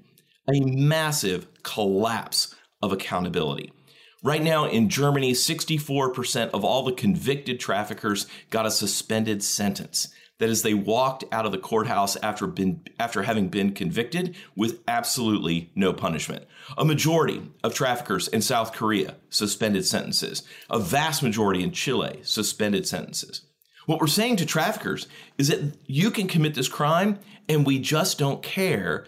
a 0.52 0.60
massive 0.62 1.48
collapse 1.62 2.56
of 2.82 2.92
accountability. 2.92 3.72
Right 4.24 4.42
now 4.42 4.66
in 4.66 4.90
Germany, 4.90 5.34
64% 5.34 6.50
of 6.52 6.64
all 6.64 6.84
the 6.84 6.92
convicted 6.92 7.60
traffickers 7.60 8.26
got 8.50 8.66
a 8.66 8.72
suspended 8.72 9.44
sentence. 9.44 10.08
That 10.42 10.50
is, 10.50 10.64
they 10.64 10.74
walked 10.74 11.24
out 11.32 11.46
of 11.46 11.52
the 11.52 11.60
courthouse 11.60 12.16
after, 12.16 12.48
been, 12.48 12.82
after 13.00 13.22
having 13.22 13.50
been 13.50 13.74
convicted 13.74 14.36
with 14.56 14.80
absolutely 14.88 15.70
no 15.76 15.94
punishment. 15.94 16.48
A 16.80 16.84
majority 16.84 17.44
of 17.64 17.76
traffickers 17.76 18.28
in 18.28 18.42
South 18.42 18.74
Korea 18.74 19.18
suspended 19.30 19.86
sentences. 19.86 20.42
A 20.68 20.80
vast 20.80 21.22
majority 21.22 21.62
in 21.62 21.72
Chile 21.72 22.22
suspended 22.24 22.88
sentences. 22.88 23.44
What 23.86 24.00
we're 24.00 24.08
saying 24.08 24.38
to 24.38 24.48
traffickers 24.48 25.06
is 25.38 25.50
that 25.50 25.78
you 25.86 26.10
can 26.10 26.28
commit 26.28 26.56
this 26.56 26.68
crime 26.68 27.20
and 27.48 27.64
we 27.64 27.78
just 27.78 28.18
don't 28.18 28.42
care. 28.42 29.06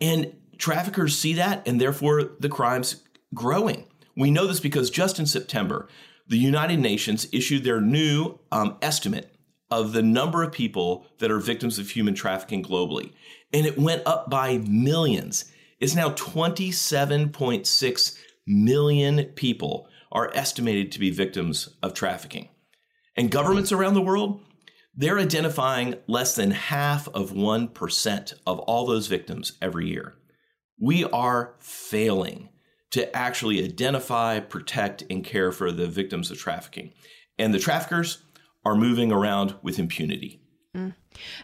And 0.00 0.36
traffickers 0.56 1.18
see 1.18 1.32
that 1.32 1.66
and 1.66 1.80
therefore 1.80 2.30
the 2.38 2.48
crime's 2.48 3.02
growing. 3.34 3.86
We 4.16 4.30
know 4.30 4.46
this 4.46 4.60
because 4.60 4.88
just 4.88 5.18
in 5.18 5.26
September, 5.26 5.88
the 6.28 6.38
United 6.38 6.78
Nations 6.78 7.26
issued 7.32 7.64
their 7.64 7.80
new 7.80 8.38
um, 8.52 8.76
estimate 8.80 9.33
of 9.80 9.92
the 9.92 10.02
number 10.02 10.42
of 10.42 10.52
people 10.52 11.06
that 11.18 11.30
are 11.30 11.38
victims 11.38 11.78
of 11.78 11.90
human 11.90 12.14
trafficking 12.14 12.62
globally. 12.62 13.12
And 13.52 13.66
it 13.66 13.76
went 13.76 14.02
up 14.06 14.30
by 14.30 14.58
millions. 14.58 15.46
It's 15.80 15.96
now 15.96 16.10
27.6 16.10 18.18
million 18.46 19.24
people 19.34 19.88
are 20.12 20.30
estimated 20.32 20.92
to 20.92 21.00
be 21.00 21.10
victims 21.10 21.70
of 21.82 21.92
trafficking. 21.92 22.48
And 23.16 23.30
governments 23.30 23.72
around 23.72 23.94
the 23.94 24.00
world, 24.00 24.40
they're 24.94 25.18
identifying 25.18 25.96
less 26.06 26.36
than 26.36 26.52
half 26.52 27.08
of 27.08 27.32
1% 27.32 28.34
of 28.46 28.58
all 28.60 28.86
those 28.86 29.08
victims 29.08 29.58
every 29.60 29.88
year. 29.88 30.14
We 30.80 31.04
are 31.04 31.56
failing 31.58 32.50
to 32.92 33.14
actually 33.16 33.64
identify, 33.64 34.38
protect, 34.38 35.02
and 35.10 35.24
care 35.24 35.50
for 35.50 35.72
the 35.72 35.88
victims 35.88 36.30
of 36.30 36.38
trafficking. 36.38 36.92
And 37.38 37.52
the 37.52 37.58
traffickers, 37.58 38.22
are 38.64 38.74
moving 38.74 39.12
around 39.12 39.54
with 39.62 39.78
impunity. 39.78 40.40
Mm. 40.76 40.94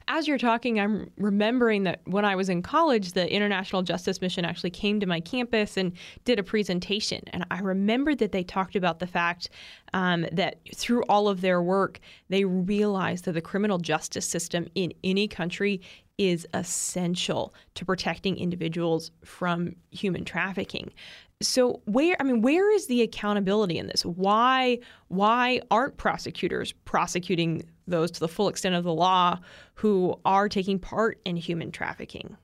As 0.09 0.27
you're 0.27 0.39
talking, 0.39 0.81
I'm 0.81 1.11
remembering 1.17 1.85
that 1.85 2.01
when 2.05 2.25
I 2.25 2.35
was 2.35 2.49
in 2.49 2.63
college, 2.63 3.13
the 3.13 3.33
International 3.33 3.83
Justice 3.83 4.21
Mission 4.21 4.45
actually 4.45 4.71
came 4.71 4.99
to 4.99 5.07
my 5.07 5.21
campus 5.21 5.77
and 5.77 5.93
did 6.25 6.41
a 6.41 6.43
presentation. 6.43 7.23
And 7.29 7.47
I 7.51 7.61
remembered 7.61 8.19
that 8.19 8.33
they 8.33 8.43
talked 8.43 8.75
about 8.75 8.99
the 8.99 9.07
fact 9.07 9.51
um, 9.93 10.27
that 10.33 10.59
through 10.75 11.05
all 11.05 11.29
of 11.29 11.41
their 11.41 11.63
work, 11.63 12.01
they 12.29 12.45
realized 12.45 13.25
that 13.27 13.33
the 13.33 13.41
criminal 13.41 13.79
justice 13.79 14.27
system 14.27 14.67
in 14.75 14.93
any 15.05 15.29
country 15.29 15.81
is 16.19 16.47
essential 16.53 17.55
to 17.75 17.85
protecting 17.85 18.37
individuals 18.37 19.11
from 19.25 19.77
human 19.91 20.25
trafficking. 20.25 20.93
So 21.43 21.81
where 21.87 22.17
I 22.21 22.23
mean 22.23 22.43
where 22.43 22.71
is 22.71 22.87
the 22.87 23.03
accountability 23.03 23.79
in 23.79 23.87
this? 23.87 24.05
Why 24.05 24.79
why 25.09 25.63
aren't 25.71 25.97
prosecutors 25.97 26.73
prosecuting 26.85 27.63
those 27.87 28.11
to 28.13 28.21
the 28.21 28.29
full 28.29 28.49
extent 28.49 28.75
of 28.75 28.85
the 28.85 28.93
law 28.93 29.39
who 29.75 30.21
are 30.25 30.49
taking 30.49 30.79
part 30.79 31.19
in 31.25 31.37
human 31.37 31.73
trafficking? 31.73 32.37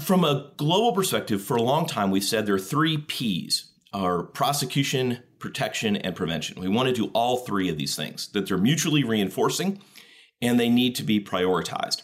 From 0.00 0.24
a 0.24 0.52
global 0.56 0.92
perspective, 0.92 1.42
for 1.42 1.56
a 1.56 1.62
long 1.62 1.86
time 1.86 2.10
we've 2.10 2.24
said 2.24 2.44
there 2.44 2.56
are 2.56 2.58
three 2.58 2.98
P's 2.98 3.72
are 3.92 4.24
prosecution, 4.24 5.22
protection, 5.38 5.96
and 5.96 6.14
prevention. 6.14 6.60
We 6.60 6.68
want 6.68 6.88
to 6.88 6.94
do 6.94 7.10
all 7.14 7.38
three 7.38 7.70
of 7.70 7.78
these 7.78 7.96
things, 7.96 8.28
that 8.32 8.46
they're 8.46 8.58
mutually 8.58 9.02
reinforcing 9.02 9.80
and 10.42 10.58
they 10.58 10.68
need 10.68 10.94
to 10.96 11.02
be 11.02 11.20
prioritized. 11.20 12.02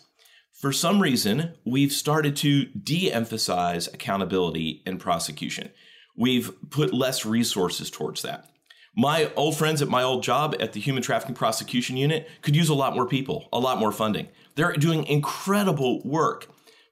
For 0.53 0.73
some 0.73 1.03
reason, 1.03 1.55
we've 1.65 1.93
started 1.93 2.37
to 2.37 2.65
de 2.67 3.13
emphasize 3.13 3.89
accountability 3.89 4.83
and 4.87 4.99
prosecution 4.99 5.71
we've 6.17 6.53
put 6.71 6.95
less 6.95 7.25
resources 7.25 7.91
towards 7.91 8.23
that. 8.23 8.51
My 8.97 9.33
old 9.35 9.57
friends 9.57 9.83
at 9.83 9.89
my 9.89 10.03
old 10.03 10.23
job 10.23 10.55
at 10.61 10.73
the 10.73 10.81
Human 10.81 11.03
Trafficking 11.03 11.35
Prosecution 11.35 11.97
Unit 11.97 12.29
could 12.43 12.55
use 12.55 12.69
a 12.69 12.75
lot 12.75 12.95
more 12.95 13.07
people, 13.07 13.49
a 13.53 13.59
lot 13.59 13.79
more 13.79 13.91
funding. 13.91 14.29
They're 14.55 14.73
doing 14.75 15.05
incredible 15.07 16.01
work, 16.05 16.49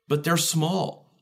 but 0.09 0.25
they're 0.25 0.37
small. 0.37 1.13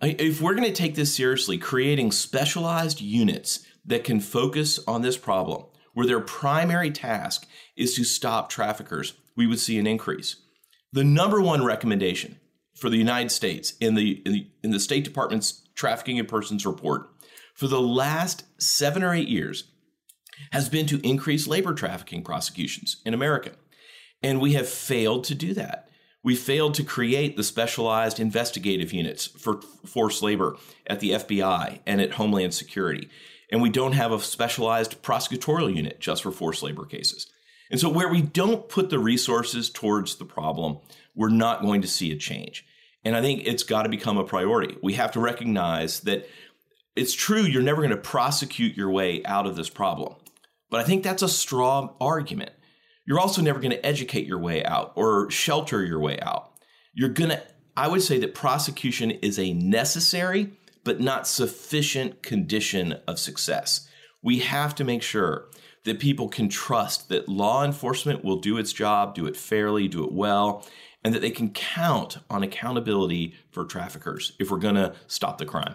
If 0.00 0.40
we're 0.40 0.54
going 0.54 0.66
to 0.66 0.72
take 0.72 0.94
this 0.94 1.14
seriously, 1.14 1.58
creating 1.58 2.12
specialized 2.12 3.00
units 3.00 3.64
that 3.84 4.04
can 4.04 4.20
focus 4.20 4.80
on 4.88 5.02
this 5.02 5.18
problem, 5.18 5.66
where 5.92 6.06
their 6.06 6.20
primary 6.20 6.90
task 6.90 7.46
is 7.76 7.94
to 7.94 8.04
stop 8.04 8.48
traffickers, 8.48 9.12
we 9.36 9.46
would 9.46 9.60
see 9.60 9.78
an 9.78 9.86
increase. 9.86 10.36
The 10.92 11.04
number 11.04 11.40
one 11.40 11.62
recommendation 11.62 12.40
for 12.74 12.88
the 12.88 12.96
United 12.96 13.30
States 13.30 13.74
in 13.80 13.94
the, 13.94 14.22
in 14.24 14.32
the, 14.32 14.50
in 14.64 14.70
the 14.70 14.80
State 14.80 15.04
Department's 15.04 15.62
Trafficking 15.74 16.16
in 16.16 16.26
Persons 16.26 16.66
report 16.66 17.11
for 17.54 17.68
the 17.68 17.80
last 17.80 18.44
seven 18.60 19.02
or 19.02 19.14
eight 19.14 19.28
years 19.28 19.64
has 20.50 20.68
been 20.68 20.86
to 20.86 21.06
increase 21.06 21.46
labor 21.46 21.74
trafficking 21.74 22.22
prosecutions 22.22 23.00
in 23.04 23.14
America. 23.14 23.52
And 24.22 24.40
we 24.40 24.52
have 24.54 24.68
failed 24.68 25.24
to 25.24 25.34
do 25.34 25.54
that. 25.54 25.88
We 26.24 26.36
failed 26.36 26.74
to 26.74 26.84
create 26.84 27.36
the 27.36 27.42
specialized 27.42 28.20
investigative 28.20 28.92
units 28.92 29.26
for 29.26 29.60
forced 29.84 30.22
labor 30.22 30.56
at 30.86 31.00
the 31.00 31.10
FBI 31.10 31.80
and 31.84 32.00
at 32.00 32.12
Homeland 32.12 32.54
Security. 32.54 33.08
And 33.50 33.60
we 33.60 33.70
don't 33.70 33.92
have 33.92 34.12
a 34.12 34.20
specialized 34.20 35.02
prosecutorial 35.02 35.74
unit 35.74 36.00
just 36.00 36.22
for 36.22 36.30
forced 36.30 36.62
labor 36.62 36.84
cases. 36.84 37.26
And 37.70 37.80
so, 37.80 37.88
where 37.88 38.08
we 38.08 38.22
don't 38.22 38.68
put 38.68 38.90
the 38.90 38.98
resources 38.98 39.68
towards 39.68 40.16
the 40.16 40.24
problem, 40.24 40.78
we're 41.14 41.28
not 41.28 41.62
going 41.62 41.82
to 41.82 41.88
see 41.88 42.12
a 42.12 42.16
change. 42.16 42.64
And 43.04 43.16
I 43.16 43.20
think 43.20 43.42
it's 43.44 43.64
got 43.64 43.82
to 43.82 43.88
become 43.88 44.16
a 44.16 44.24
priority. 44.24 44.76
We 44.82 44.94
have 44.94 45.12
to 45.12 45.20
recognize 45.20 46.00
that 46.00 46.28
it's 46.94 47.14
true 47.14 47.42
you're 47.42 47.62
never 47.62 47.82
going 47.82 47.90
to 47.90 47.96
prosecute 47.96 48.76
your 48.76 48.90
way 48.90 49.24
out 49.24 49.46
of 49.46 49.56
this 49.56 49.70
problem. 49.70 50.14
But 50.70 50.80
I 50.80 50.84
think 50.84 51.02
that's 51.02 51.22
a 51.22 51.28
straw 51.28 51.94
argument. 52.00 52.52
You're 53.06 53.20
also 53.20 53.42
never 53.42 53.60
going 53.60 53.72
to 53.72 53.86
educate 53.86 54.26
your 54.26 54.38
way 54.38 54.64
out 54.64 54.92
or 54.94 55.30
shelter 55.30 55.84
your 55.84 56.00
way 56.00 56.18
out. 56.20 56.52
You're 56.94 57.08
going 57.08 57.30
to, 57.30 57.42
I 57.76 57.88
would 57.88 58.02
say 58.02 58.18
that 58.20 58.34
prosecution 58.34 59.10
is 59.10 59.38
a 59.38 59.52
necessary 59.52 60.52
but 60.84 61.00
not 61.00 61.26
sufficient 61.26 62.22
condition 62.22 62.94
of 63.06 63.18
success. 63.18 63.88
We 64.22 64.40
have 64.40 64.74
to 64.76 64.84
make 64.84 65.02
sure 65.02 65.48
that 65.84 65.98
people 65.98 66.28
can 66.28 66.48
trust 66.48 67.08
that 67.08 67.28
law 67.28 67.64
enforcement 67.64 68.24
will 68.24 68.36
do 68.36 68.56
its 68.56 68.72
job, 68.72 69.14
do 69.14 69.26
it 69.26 69.36
fairly, 69.36 69.88
do 69.88 70.04
it 70.04 70.12
well, 70.12 70.66
and 71.04 71.12
that 71.14 71.20
they 71.20 71.30
can 71.30 71.50
count 71.50 72.18
on 72.30 72.42
accountability 72.42 73.34
for 73.50 73.64
traffickers 73.64 74.32
if 74.38 74.50
we're 74.50 74.58
going 74.58 74.76
to 74.76 74.94
stop 75.06 75.38
the 75.38 75.46
crime. 75.46 75.74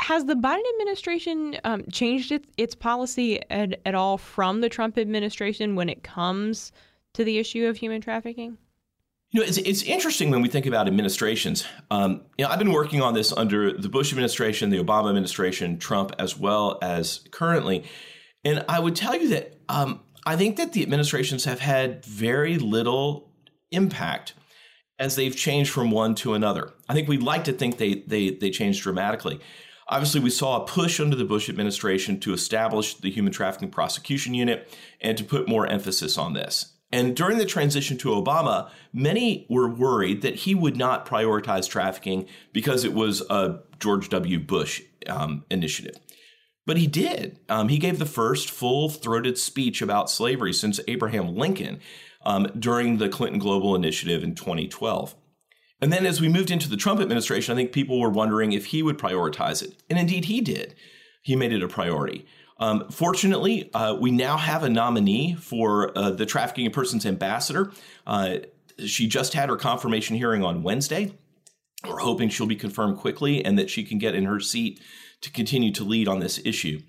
Has 0.00 0.24
the 0.24 0.34
Biden 0.34 0.62
administration 0.74 1.56
um, 1.64 1.84
changed 1.90 2.32
its, 2.32 2.48
its 2.56 2.74
policy 2.74 3.40
at, 3.50 3.80
at 3.84 3.94
all 3.94 4.16
from 4.16 4.60
the 4.60 4.68
Trump 4.68 4.96
administration 4.96 5.74
when 5.74 5.88
it 5.88 6.02
comes 6.02 6.72
to 7.14 7.24
the 7.24 7.38
issue 7.38 7.66
of 7.66 7.76
human 7.76 8.00
trafficking? 8.00 8.58
You 9.30 9.40
know, 9.40 9.46
it's, 9.46 9.58
it's 9.58 9.82
interesting 9.82 10.30
when 10.30 10.40
we 10.40 10.48
think 10.48 10.64
about 10.64 10.86
administrations. 10.86 11.66
Um, 11.90 12.22
you 12.38 12.44
know, 12.44 12.50
I've 12.50 12.58
been 12.58 12.72
working 12.72 13.02
on 13.02 13.12
this 13.12 13.32
under 13.32 13.76
the 13.76 13.88
Bush 13.88 14.12
administration, 14.12 14.70
the 14.70 14.82
Obama 14.82 15.08
administration, 15.08 15.78
Trump, 15.78 16.12
as 16.18 16.38
well 16.38 16.78
as 16.80 17.20
currently. 17.30 17.84
And 18.44 18.64
I 18.68 18.78
would 18.78 18.96
tell 18.96 19.14
you 19.14 19.28
that 19.30 19.58
um, 19.68 20.00
I 20.24 20.36
think 20.36 20.56
that 20.56 20.72
the 20.72 20.82
administrations 20.82 21.44
have 21.44 21.60
had 21.60 22.04
very 22.04 22.56
little 22.56 23.30
impact 23.70 24.32
as 24.98 25.16
they've 25.16 25.36
changed 25.36 25.70
from 25.70 25.90
one 25.90 26.14
to 26.16 26.34
another. 26.34 26.72
I 26.88 26.94
think 26.94 27.08
we'd 27.08 27.22
like 27.22 27.44
to 27.44 27.52
think 27.52 27.78
they 27.78 27.96
they 28.06 28.30
they 28.30 28.50
changed 28.50 28.82
dramatically. 28.82 29.40
Obviously, 29.90 30.20
we 30.20 30.30
saw 30.30 30.56
a 30.56 30.66
push 30.66 31.00
under 31.00 31.16
the 31.16 31.24
Bush 31.24 31.48
administration 31.48 32.20
to 32.20 32.34
establish 32.34 32.94
the 32.94 33.10
Human 33.10 33.32
Trafficking 33.32 33.70
Prosecution 33.70 34.34
Unit 34.34 34.68
and 35.00 35.16
to 35.16 35.24
put 35.24 35.48
more 35.48 35.66
emphasis 35.66 36.18
on 36.18 36.34
this. 36.34 36.74
And 36.90 37.14
during 37.14 37.38
the 37.38 37.44
transition 37.44 37.98
to 37.98 38.10
Obama, 38.10 38.70
many 38.92 39.46
were 39.50 39.68
worried 39.68 40.22
that 40.22 40.36
he 40.36 40.54
would 40.54 40.76
not 40.76 41.06
prioritize 41.06 41.68
trafficking 41.68 42.26
because 42.52 42.84
it 42.84 42.94
was 42.94 43.22
a 43.30 43.60
George 43.78 44.08
W. 44.08 44.38
Bush 44.38 44.82
um, 45.06 45.44
initiative. 45.50 45.96
But 46.66 46.76
he 46.76 46.86
did. 46.86 47.38
Um, 47.48 47.68
he 47.68 47.78
gave 47.78 47.98
the 47.98 48.06
first 48.06 48.50
full 48.50 48.90
throated 48.90 49.38
speech 49.38 49.80
about 49.80 50.10
slavery 50.10 50.52
since 50.52 50.80
Abraham 50.86 51.34
Lincoln 51.34 51.80
um, 52.26 52.46
during 52.58 52.98
the 52.98 53.08
Clinton 53.08 53.38
Global 53.38 53.74
Initiative 53.74 54.22
in 54.22 54.34
2012. 54.34 55.14
And 55.80 55.92
then 55.92 56.06
as 56.06 56.20
we 56.20 56.28
moved 56.28 56.50
into 56.50 56.68
the 56.68 56.76
Trump 56.76 57.00
administration, 57.00 57.52
I 57.52 57.56
think 57.56 57.72
people 57.72 58.00
were 58.00 58.10
wondering 58.10 58.52
if 58.52 58.66
he 58.66 58.82
would 58.82 58.98
prioritize 58.98 59.62
it. 59.62 59.80
And 59.88 59.98
indeed, 59.98 60.24
he 60.24 60.40
did. 60.40 60.74
He 61.22 61.36
made 61.36 61.52
it 61.52 61.62
a 61.62 61.68
priority. 61.68 62.26
Um, 62.58 62.88
fortunately, 62.90 63.72
uh, 63.72 63.94
we 63.94 64.10
now 64.10 64.36
have 64.36 64.64
a 64.64 64.68
nominee 64.68 65.34
for 65.34 65.96
uh, 65.96 66.10
the 66.10 66.26
Trafficking 66.26 66.64
in 66.64 66.72
Persons 66.72 67.06
Ambassador. 67.06 67.72
Uh, 68.06 68.38
she 68.84 69.06
just 69.06 69.34
had 69.34 69.48
her 69.48 69.56
confirmation 69.56 70.16
hearing 70.16 70.44
on 70.44 70.62
Wednesday. 70.62 71.12
We're 71.86 71.98
hoping 71.98 72.28
she'll 72.28 72.46
be 72.46 72.56
confirmed 72.56 72.98
quickly 72.98 73.44
and 73.44 73.58
that 73.58 73.70
she 73.70 73.84
can 73.84 73.98
get 73.98 74.14
in 74.14 74.24
her 74.24 74.40
seat 74.40 74.80
to 75.20 75.30
continue 75.30 75.72
to 75.72 75.84
lead 75.84 76.08
on 76.08 76.18
this 76.18 76.40
issue. 76.44 76.80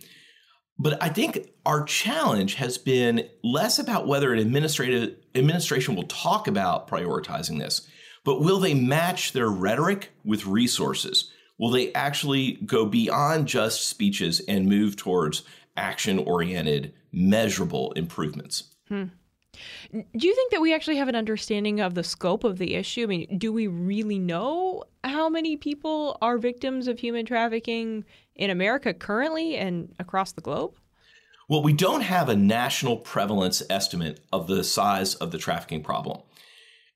But 0.80 1.02
I 1.04 1.10
think 1.10 1.50
our 1.66 1.84
challenge 1.84 2.56
has 2.56 2.78
been 2.78 3.28
less 3.44 3.78
about 3.80 4.08
whether 4.08 4.32
an 4.32 4.40
administrative 4.40 5.16
administration 5.36 5.96
will 5.96 6.04
talk 6.04 6.48
about 6.48 6.88
prioritizing 6.88 7.60
this, 7.60 7.88
but 8.30 8.42
will 8.42 8.60
they 8.60 8.76
match 8.76 9.32
their 9.32 9.50
rhetoric 9.50 10.12
with 10.24 10.46
resources? 10.46 11.32
Will 11.58 11.72
they 11.72 11.92
actually 11.94 12.60
go 12.64 12.86
beyond 12.86 13.48
just 13.48 13.88
speeches 13.88 14.40
and 14.42 14.70
move 14.70 14.96
towards 14.96 15.42
action 15.76 16.20
oriented, 16.20 16.94
measurable 17.12 17.92
improvements? 17.94 18.66
Hmm. 18.88 19.06
Do 19.92 20.28
you 20.28 20.36
think 20.36 20.52
that 20.52 20.62
we 20.62 20.76
actually 20.76 20.98
have 20.98 21.08
an 21.08 21.16
understanding 21.16 21.82
of 21.82 21.96
the 21.96 22.04
scope 22.04 22.44
of 22.44 22.60
the 22.60 22.76
issue? 22.76 23.02
I 23.02 23.08
mean, 23.08 23.40
do 23.40 23.52
we 23.52 23.66
really 23.66 24.20
know 24.20 24.84
how 25.04 25.28
many 25.28 25.58
people 25.58 26.16
are 26.22 26.38
victims 26.38 26.88
of 26.88 27.00
human 27.00 27.26
trafficking 27.26 28.06
in 28.36 28.52
America 28.52 28.94
currently 28.94 29.58
and 29.58 29.92
across 29.98 30.34
the 30.34 30.42
globe? 30.42 30.76
Well, 31.48 31.64
we 31.64 31.74
don't 31.74 32.02
have 32.02 32.30
a 32.30 32.36
national 32.36 32.98
prevalence 32.98 33.64
estimate 33.72 34.20
of 34.32 34.46
the 34.46 34.64
size 34.64 35.16
of 35.16 35.32
the 35.32 35.40
trafficking 35.40 35.82
problem. 35.82 36.22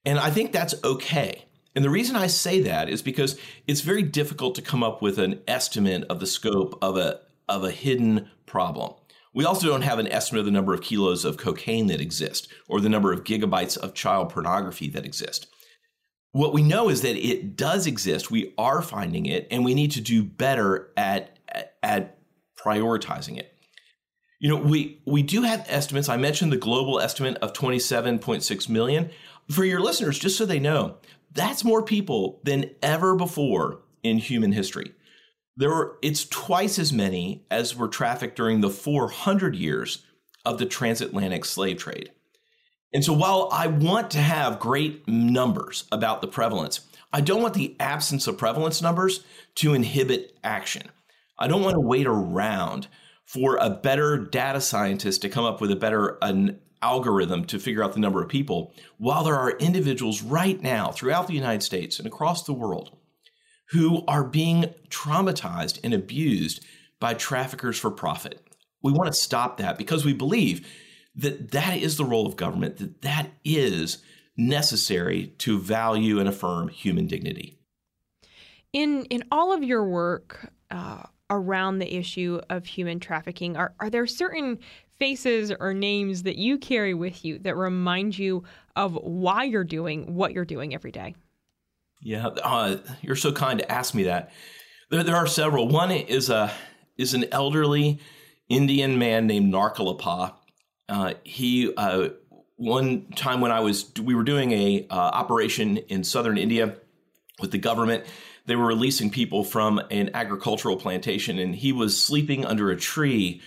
And 0.06 0.20
I 0.20 0.30
think 0.30 0.52
that's 0.52 0.76
okay. 0.84 1.46
And 1.76 1.84
the 1.84 1.90
reason 1.90 2.16
I 2.16 2.28
say 2.28 2.62
that 2.62 2.90
is 2.90 3.02
because 3.02 3.40
it's 3.68 3.82
very 3.82 4.04
difficult 4.04 4.56
to 4.56 4.62
come 4.62 4.84
up 4.84 5.02
with 5.02 5.18
an 5.18 5.42
estimate 5.48 6.04
of 6.10 6.20
the 6.20 6.28
scope 6.28 6.78
of 6.82 6.98
a, 6.98 7.22
of 7.50 7.64
a 7.64 7.72
hidden 7.72 8.30
problem. 8.46 8.94
We 9.34 9.46
also 9.46 9.68
don't 9.68 9.82
have 9.82 9.98
an 9.98 10.08
estimate 10.08 10.42
of 10.42 10.46
the 10.46 10.52
number 10.52 10.74
of 10.74 10.82
kilos 10.82 11.26
of 11.26 11.38
cocaine 11.38 11.88
that 11.88 12.00
exist 12.00 12.48
or 12.68 12.80
the 12.80 12.90
number 12.90 13.12
of 13.12 13.24
gigabytes 13.24 13.78
of 13.78 13.96
child 13.96 14.30
pornography 14.30 14.90
that 14.90 15.06
exist. 15.06 15.48
What 16.34 16.54
we 16.54 16.62
know 16.64 16.90
is 16.90 17.02
that 17.02 17.16
it 17.16 17.56
does 17.56 17.88
exist. 17.88 18.32
We 18.32 18.54
are 18.58 18.82
finding 18.82 19.26
it, 19.26 19.48
and 19.52 19.64
we 19.64 19.76
need 19.76 19.92
to 19.92 20.02
do 20.02 20.24
better 20.24 20.92
at, 20.98 21.38
at, 21.82 22.18
prioritizing 22.58 23.38
it. 23.38 23.54
You 24.40 24.50
know, 24.50 24.56
we, 24.56 25.02
we 25.06 25.22
do 25.22 25.44
have 25.44 25.66
estimates. 25.68 26.10
I 26.10 26.18
mentioned 26.18 26.52
the 26.52 26.58
global 26.58 27.00
estimate 27.00 27.38
of 27.38 27.54
27.6 27.54 28.70
million. 28.70 29.10
For 29.52 29.66
your 29.66 29.80
listeners, 29.80 30.20
just 30.20 30.38
so 30.38 30.46
they 30.46 30.60
know, 30.60 30.98
that's 31.32 31.64
more 31.64 31.84
people 31.84 32.40
than 32.44 32.72
ever 32.82 33.16
before 33.16 33.80
in 34.04 34.18
human 34.18 34.52
history. 34.52 34.94
There 35.56 35.70
were, 35.70 35.98
it's 36.02 36.26
twice 36.26 36.80
as 36.80 36.92
many 36.92 37.46
as 37.52 37.76
were 37.76 37.88
trafficked 37.88 38.36
during 38.36 38.62
the 38.62 38.70
400 38.70 39.56
years 39.56 40.04
of 40.46 40.58
the 40.58 40.66
transatlantic 40.66 41.46
slave 41.46 41.78
trade. 41.78 42.12
And 42.94 43.04
so 43.04 43.14
while 43.14 43.50
I 43.52 43.68
want 43.68 44.12
to 44.12 44.20
have 44.20 44.60
great 44.60 45.08
numbers 45.08 45.86
about 45.92 46.22
the 46.22 46.28
prevalence, 46.28 46.82
I 47.12 47.22
don't 47.22 47.42
want 47.42 47.54
the 47.54 47.76
absence 47.80 48.28
of 48.28 48.38
prevalence 48.38 48.82
numbers 48.82 49.24
to 49.56 49.74
inhibit 49.74 50.38
action. 50.44 50.90
I 51.38 51.48
don't 51.48 51.64
want 51.64 51.76
to 51.76 51.80
wait 51.80 52.08
around 52.08 52.88
for 53.26 53.58
a 53.58 53.70
better 53.70 54.18
data 54.18 54.62
scientist 54.62 55.22
to 55.22 55.30
come 55.30 55.46
up 55.46 55.62
with 55.62 55.72
a 55.72 55.76
better 55.76 56.18
an 56.22 56.60
algorithm 56.82 57.46
to 57.46 57.60
figure 57.60 57.84
out 57.84 57.94
the 57.94 58.00
number 58.00 58.22
of 58.22 58.30
people, 58.30 58.74
while 58.98 59.24
there 59.24 59.38
are 59.38 59.52
individuals 59.52 60.22
right 60.22 60.62
now 60.62 60.92
throughout 60.92 61.28
the 61.28 61.34
United 61.34 61.64
States 61.64 61.98
and 61.98 62.08
across 62.08 62.44
the 62.44 62.54
world 62.54 62.98
who 63.70 64.06
are 64.08 64.24
being 64.24 64.66
traumatized 64.90 65.80
and 65.84 65.94
abused 65.94 66.64
by 67.00 67.14
traffickers 67.14 67.80
for 67.80 67.90
profit. 67.90 68.46
We 68.82 68.92
want 68.92 69.08
to 69.08 69.20
stop 69.20 69.58
that 69.58 69.78
because 69.78 70.06
we 70.06 70.14
believe 70.14 70.68
that 71.16 71.52
that 71.52 71.78
is 71.78 71.98
the 71.98 72.06
role 72.06 72.28
of 72.28 72.36
government, 72.36 72.78
that 72.78 73.02
that 73.02 73.32
is 73.46 74.00
necessary 74.36 75.28
to 75.38 75.60
value 75.60 76.20
and 76.20 76.28
affirm 76.28 76.68
human 76.68 77.08
dignity. 77.08 77.58
In 78.74 79.06
in 79.06 79.24
all 79.32 79.54
of 79.54 79.64
your 79.64 79.86
work 79.86 80.52
uh, 80.72 81.04
around 81.34 81.80
the 81.80 81.96
issue 81.96 82.40
of 82.50 82.66
human 82.66 83.00
trafficking, 83.00 83.58
are 83.58 83.74
are 83.80 83.90
there 83.90 84.08
certain 84.08 84.60
faces 85.00 85.52
or 85.60 85.74
names 85.74 86.24
that 86.24 86.38
you 86.38 86.58
carry 86.58 86.94
with 86.94 87.26
you 87.26 87.40
that 87.40 87.56
remind 87.56 88.18
you 88.18 88.44
of 88.76 88.94
why 88.96 89.44
you're 89.44 89.64
doing 89.64 90.14
what 90.16 90.32
you're 90.32 90.46
doing 90.46 90.74
every 90.74 90.92
day? 90.92 91.16
Yeah, 92.02 92.28
uh, 92.28 92.78
you're 93.02 93.16
so 93.16 93.32
kind 93.32 93.60
to 93.60 93.72
ask 93.72 93.94
me 93.96 94.04
that. 94.04 94.32
There, 94.90 95.04
there 95.04 95.16
are 95.16 95.28
several. 95.28 95.68
One 95.68 95.92
is 95.92 96.30
a 96.30 96.52
is 96.98 97.14
an 97.14 97.26
elderly 97.32 98.00
Indian 98.50 99.00
man 99.00 99.28
named 99.28 99.54
Narkalapa. 99.54 100.34
Uh, 100.88 101.14
he 101.24 101.74
uh, 101.76 102.10
one 102.58 103.08
time 103.16 103.42
when 103.42 103.52
I 103.52 103.62
was 103.62 103.92
we 104.02 104.16
were 104.16 104.24
doing 104.24 104.52
a 104.52 104.88
uh, 104.90 104.94
operation 104.96 105.78
in 105.78 106.04
southern 106.04 106.38
India 106.38 106.76
with 107.40 107.52
the 107.52 107.58
government. 107.58 108.06
They 108.46 108.56
were 108.56 108.66
releasing 108.66 109.10
people 109.10 109.44
from 109.44 109.82
an 109.90 110.12
agricultural 110.14 110.78
plantation, 110.78 111.40
and 111.40 111.56
he 111.56 111.72
was 111.72 112.02
sleeping 112.02 112.46
under 112.46 112.70
a 112.70 112.78
tree. 112.78 113.42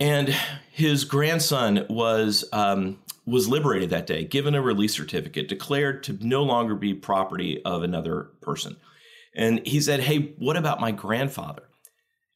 And 0.00 0.34
his 0.72 1.04
grandson 1.04 1.86
was 1.88 2.44
um, 2.52 2.98
was 3.26 3.48
liberated 3.48 3.90
that 3.90 4.06
day, 4.06 4.24
given 4.24 4.54
a 4.54 4.62
release 4.62 4.94
certificate, 4.94 5.48
declared 5.48 6.02
to 6.04 6.18
no 6.20 6.42
longer 6.42 6.74
be 6.74 6.94
property 6.94 7.62
of 7.64 7.82
another 7.82 8.30
person. 8.40 8.76
And 9.34 9.64
he 9.66 9.80
said, 9.80 10.00
Hey, 10.00 10.34
what 10.38 10.56
about 10.56 10.80
my 10.80 10.90
grandfather? 10.90 11.62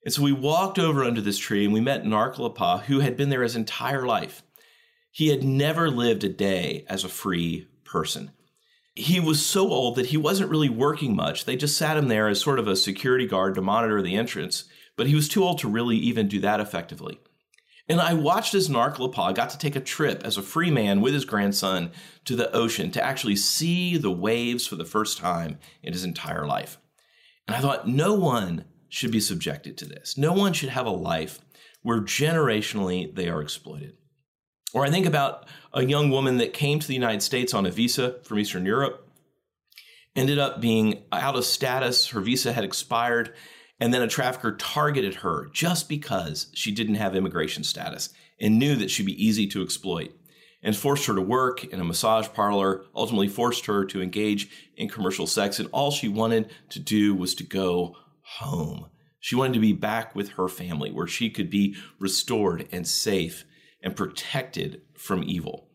And 0.04 0.12
so 0.12 0.22
we 0.22 0.32
walked 0.32 0.78
over 0.78 1.04
under 1.04 1.20
this 1.20 1.38
tree 1.38 1.64
and 1.64 1.72
we 1.72 1.80
met 1.80 2.04
Narkalapa, 2.04 2.82
who 2.82 3.00
had 3.00 3.16
been 3.16 3.30
there 3.30 3.42
his 3.42 3.56
entire 3.56 4.06
life. 4.06 4.42
He 5.10 5.28
had 5.28 5.44
never 5.44 5.90
lived 5.90 6.24
a 6.24 6.28
day 6.28 6.84
as 6.88 7.04
a 7.04 7.08
free 7.08 7.68
person. 7.84 8.32
He 8.94 9.20
was 9.20 9.44
so 9.44 9.70
old 9.70 9.96
that 9.96 10.06
he 10.06 10.16
wasn't 10.16 10.50
really 10.50 10.68
working 10.68 11.16
much. 11.16 11.44
They 11.44 11.56
just 11.56 11.76
sat 11.76 11.96
him 11.96 12.08
there 12.08 12.28
as 12.28 12.40
sort 12.40 12.58
of 12.58 12.68
a 12.68 12.76
security 12.76 13.26
guard 13.26 13.54
to 13.54 13.62
monitor 13.62 14.02
the 14.02 14.16
entrance, 14.16 14.64
but 14.96 15.06
he 15.06 15.14
was 15.14 15.28
too 15.28 15.42
old 15.42 15.58
to 15.60 15.68
really 15.68 15.96
even 15.96 16.28
do 16.28 16.40
that 16.40 16.60
effectively. 16.60 17.18
And 17.88 18.00
I 18.00 18.14
watched 18.14 18.54
as 18.54 18.68
Narkalapa 18.68 19.34
got 19.34 19.50
to 19.50 19.58
take 19.58 19.76
a 19.76 19.80
trip 19.80 20.22
as 20.24 20.36
a 20.36 20.42
free 20.42 20.70
man 20.70 21.00
with 21.00 21.14
his 21.14 21.24
grandson 21.24 21.90
to 22.26 22.36
the 22.36 22.52
ocean 22.52 22.90
to 22.92 23.02
actually 23.02 23.36
see 23.36 23.96
the 23.96 24.10
waves 24.10 24.66
for 24.66 24.76
the 24.76 24.84
first 24.84 25.18
time 25.18 25.58
in 25.82 25.92
his 25.92 26.04
entire 26.04 26.46
life. 26.46 26.78
And 27.48 27.56
I 27.56 27.60
thought, 27.60 27.88
no 27.88 28.14
one 28.14 28.66
should 28.88 29.10
be 29.10 29.20
subjected 29.20 29.76
to 29.78 29.86
this. 29.86 30.16
No 30.16 30.32
one 30.32 30.52
should 30.52 30.68
have 30.68 30.86
a 30.86 30.90
life 30.90 31.40
where 31.82 32.00
generationally 32.00 33.12
they 33.14 33.28
are 33.28 33.42
exploited. 33.42 33.96
Or 34.74 34.84
I 34.84 34.90
think 34.90 35.06
about 35.06 35.46
a 35.72 35.84
young 35.84 36.10
woman 36.10 36.38
that 36.38 36.52
came 36.52 36.78
to 36.78 36.88
the 36.88 36.94
United 36.94 37.22
States 37.22 37.52
on 37.52 37.66
a 37.66 37.70
visa 37.70 38.16
from 38.22 38.38
Eastern 38.38 38.64
Europe, 38.64 39.08
ended 40.14 40.38
up 40.38 40.60
being 40.60 41.02
out 41.12 41.36
of 41.36 41.44
status, 41.44 42.08
her 42.08 42.20
visa 42.20 42.52
had 42.52 42.64
expired, 42.64 43.34
and 43.80 43.92
then 43.92 44.02
a 44.02 44.08
trafficker 44.08 44.56
targeted 44.56 45.16
her 45.16 45.48
just 45.52 45.88
because 45.88 46.46
she 46.54 46.70
didn't 46.70 46.94
have 46.96 47.16
immigration 47.16 47.64
status 47.64 48.10
and 48.40 48.58
knew 48.58 48.76
that 48.76 48.90
she'd 48.90 49.06
be 49.06 49.24
easy 49.24 49.46
to 49.48 49.62
exploit 49.62 50.12
and 50.62 50.76
forced 50.76 51.06
her 51.06 51.14
to 51.14 51.20
work 51.20 51.64
in 51.64 51.80
a 51.80 51.84
massage 51.84 52.28
parlor, 52.28 52.84
ultimately 52.94 53.28
forced 53.28 53.66
her 53.66 53.84
to 53.84 54.00
engage 54.00 54.48
in 54.76 54.88
commercial 54.88 55.26
sex. 55.26 55.58
And 55.58 55.68
all 55.72 55.90
she 55.90 56.08
wanted 56.08 56.50
to 56.70 56.78
do 56.78 57.14
was 57.14 57.34
to 57.36 57.44
go 57.44 57.96
home. 58.22 58.86
She 59.18 59.34
wanted 59.34 59.54
to 59.54 59.60
be 59.60 59.72
back 59.72 60.14
with 60.14 60.30
her 60.30 60.48
family 60.48 60.90
where 60.92 61.08
she 61.08 61.30
could 61.30 61.50
be 61.50 61.76
restored 61.98 62.68
and 62.70 62.86
safe 62.86 63.44
and 63.82 63.96
protected 63.96 64.82
from 64.96 65.22
evil. 65.24 65.68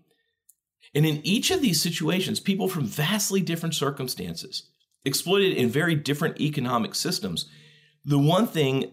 And 0.96 1.06
in 1.06 1.26
each 1.26 1.52
of 1.52 1.62
these 1.62 1.82
situations, 1.82 2.40
people 2.40 2.68
from 2.68 2.86
vastly 2.86 3.42
different 3.42 3.76
circumstances, 3.76 4.70
exploited 5.06 5.54
in 5.54 5.70
very 5.70 5.96
different 5.96 6.40
economic 6.40 6.96
systems, 6.96 7.50
the 8.06 8.20
one 8.20 8.48
thing 8.48 8.92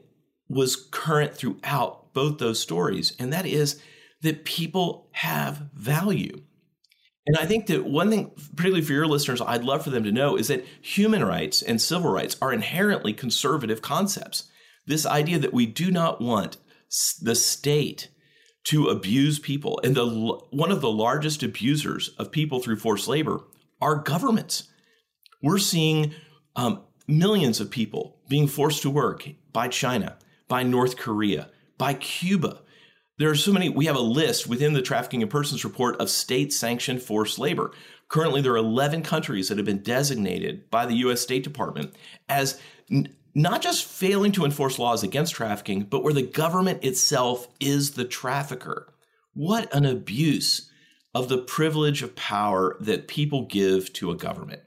was 0.48 0.88
current 0.90 1.34
throughout 1.34 2.12
both 2.12 2.38
those 2.38 2.60
stories, 2.60 3.16
and 3.18 3.32
that 3.32 3.46
is 3.46 3.80
that 4.22 4.44
people 4.44 5.08
have 5.12 5.70
value. 5.74 6.42
And 7.26 7.36
I 7.38 7.46
think 7.46 7.66
that 7.66 7.86
one 7.86 8.10
thing, 8.10 8.30
particularly 8.54 8.82
for 8.82 8.92
your 8.92 9.06
listeners, 9.06 9.40
I'd 9.40 9.64
love 9.64 9.82
for 9.82 9.90
them 9.90 10.04
to 10.04 10.12
know 10.12 10.36
is 10.36 10.48
that 10.48 10.66
human 10.82 11.24
rights 11.24 11.62
and 11.62 11.80
civil 11.80 12.10
rights 12.10 12.36
are 12.42 12.52
inherently 12.52 13.12
conservative 13.14 13.80
concepts. 13.80 14.44
This 14.86 15.06
idea 15.06 15.38
that 15.38 15.54
we 15.54 15.64
do 15.64 15.90
not 15.90 16.20
want 16.20 16.58
the 17.22 17.34
state 17.34 18.08
to 18.64 18.88
abuse 18.88 19.38
people, 19.38 19.80
and 19.84 19.94
the 19.94 20.06
one 20.50 20.72
of 20.72 20.80
the 20.80 20.90
largest 20.90 21.42
abusers 21.42 22.08
of 22.18 22.32
people 22.32 22.60
through 22.60 22.76
forced 22.76 23.08
labor 23.08 23.40
are 23.80 23.96
governments. 23.96 24.68
We're 25.42 25.58
seeing 25.58 26.14
um, 26.56 26.82
millions 27.06 27.60
of 27.60 27.70
people 27.70 28.16
being 28.28 28.46
forced 28.46 28.82
to 28.82 28.90
work 28.90 29.28
by 29.52 29.68
China, 29.68 30.16
by 30.48 30.62
North 30.62 30.96
Korea, 30.96 31.50
by 31.76 31.94
Cuba. 31.94 32.60
There 33.18 33.30
are 33.30 33.36
so 33.36 33.52
many, 33.52 33.68
we 33.68 33.86
have 33.86 33.96
a 33.96 34.00
list 34.00 34.48
within 34.48 34.72
the 34.72 34.82
Trafficking 34.82 35.20
in 35.20 35.28
Persons 35.28 35.64
report 35.64 35.96
of 36.00 36.10
state 36.10 36.52
sanctioned 36.52 37.02
forced 37.02 37.38
labor. 37.38 37.72
Currently, 38.08 38.40
there 38.40 38.52
are 38.52 38.56
11 38.56 39.02
countries 39.02 39.48
that 39.48 39.58
have 39.58 39.66
been 39.66 39.82
designated 39.82 40.70
by 40.70 40.86
the 40.86 40.94
US 40.94 41.20
State 41.20 41.44
Department 41.44 41.94
as 42.28 42.60
not 43.34 43.62
just 43.62 43.84
failing 43.84 44.32
to 44.32 44.44
enforce 44.44 44.78
laws 44.78 45.02
against 45.02 45.34
trafficking, 45.34 45.82
but 45.82 46.04
where 46.04 46.12
the 46.12 46.22
government 46.22 46.84
itself 46.84 47.48
is 47.60 47.92
the 47.92 48.04
trafficker. 48.04 48.92
What 49.32 49.74
an 49.74 49.84
abuse 49.84 50.70
of 51.14 51.28
the 51.28 51.38
privilege 51.38 52.02
of 52.02 52.14
power 52.16 52.76
that 52.80 53.08
people 53.08 53.46
give 53.46 53.92
to 53.94 54.10
a 54.10 54.16
government. 54.16 54.62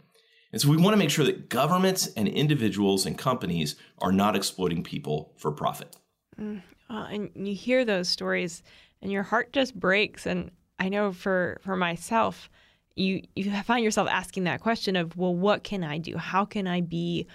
And 0.51 0.61
so 0.61 0.69
we 0.69 0.77
want 0.77 0.93
to 0.93 0.97
make 0.97 1.09
sure 1.09 1.25
that 1.25 1.49
governments 1.49 2.07
and 2.15 2.27
individuals 2.27 3.05
and 3.05 3.17
companies 3.17 3.75
are 3.99 4.11
not 4.11 4.35
exploiting 4.35 4.83
people 4.83 5.33
for 5.37 5.51
profit. 5.51 5.95
Mm. 6.39 6.61
Uh, 6.89 7.07
and 7.11 7.29
you 7.35 7.53
hear 7.53 7.83
those 7.83 8.07
stories, 8.07 8.63
and 9.01 9.11
your 9.11 9.23
heart 9.23 9.51
just 9.51 9.77
breaks. 9.77 10.25
And 10.25 10.51
I 10.79 10.87
know 10.87 11.11
for 11.11 11.59
for 11.63 11.75
myself, 11.75 12.49
you 12.95 13.23
you 13.35 13.51
find 13.63 13.83
yourself 13.83 14.07
asking 14.09 14.45
that 14.45 14.61
question 14.61 14.95
of, 14.95 15.17
well, 15.17 15.35
what 15.35 15.65
can 15.65 15.83
I 15.83 15.97
do? 15.97 16.17
How 16.17 16.45
can 16.45 16.65
I 16.65 16.79
be 16.79 17.27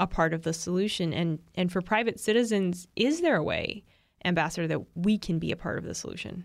a 0.00 0.06
part 0.06 0.34
of 0.34 0.42
the 0.42 0.52
solution? 0.52 1.12
And 1.12 1.38
and 1.54 1.70
for 1.70 1.80
private 1.80 2.18
citizens, 2.18 2.88
is 2.96 3.20
there 3.20 3.36
a 3.36 3.44
way, 3.44 3.84
ambassador, 4.24 4.66
that 4.66 4.80
we 4.96 5.18
can 5.18 5.38
be 5.38 5.52
a 5.52 5.56
part 5.56 5.78
of 5.78 5.84
the 5.84 5.94
solution? 5.94 6.44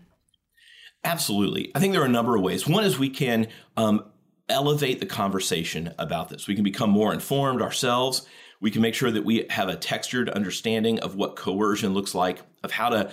Absolutely. 1.02 1.72
I 1.74 1.80
think 1.80 1.92
there 1.92 2.02
are 2.02 2.06
a 2.06 2.08
number 2.08 2.36
of 2.36 2.42
ways. 2.42 2.68
One 2.68 2.84
is 2.84 2.98
we 2.98 3.10
can 3.10 3.48
um, 3.76 4.04
elevate 4.48 5.00
the 5.00 5.06
conversation 5.06 5.92
about 5.98 6.28
this. 6.28 6.46
We 6.46 6.54
can 6.54 6.64
become 6.64 6.90
more 6.90 7.12
informed 7.12 7.62
ourselves. 7.62 8.26
We 8.60 8.70
can 8.70 8.82
make 8.82 8.94
sure 8.94 9.10
that 9.10 9.24
we 9.24 9.46
have 9.50 9.68
a 9.68 9.76
textured 9.76 10.30
understanding 10.30 10.98
of 11.00 11.14
what 11.14 11.36
coercion 11.36 11.94
looks 11.94 12.14
like, 12.14 12.42
of 12.62 12.72
how 12.72 12.90
to 12.90 13.10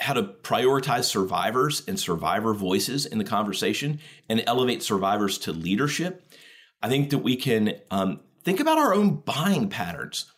how 0.00 0.14
to 0.14 0.22
prioritize 0.24 1.04
survivors 1.04 1.82
and 1.86 1.98
survivor 1.98 2.54
voices 2.54 3.06
in 3.06 3.18
the 3.18 3.24
conversation 3.24 4.00
and 4.28 4.42
elevate 4.48 4.82
survivors 4.82 5.38
to 5.38 5.52
leadership. 5.52 6.24
I 6.82 6.88
think 6.88 7.10
that 7.10 7.18
we 7.18 7.36
can 7.36 7.76
um, 7.90 8.18
think 8.44 8.60
about 8.60 8.78
our 8.78 8.94
own 8.94 9.16
buying 9.16 9.68
patterns. 9.68 10.32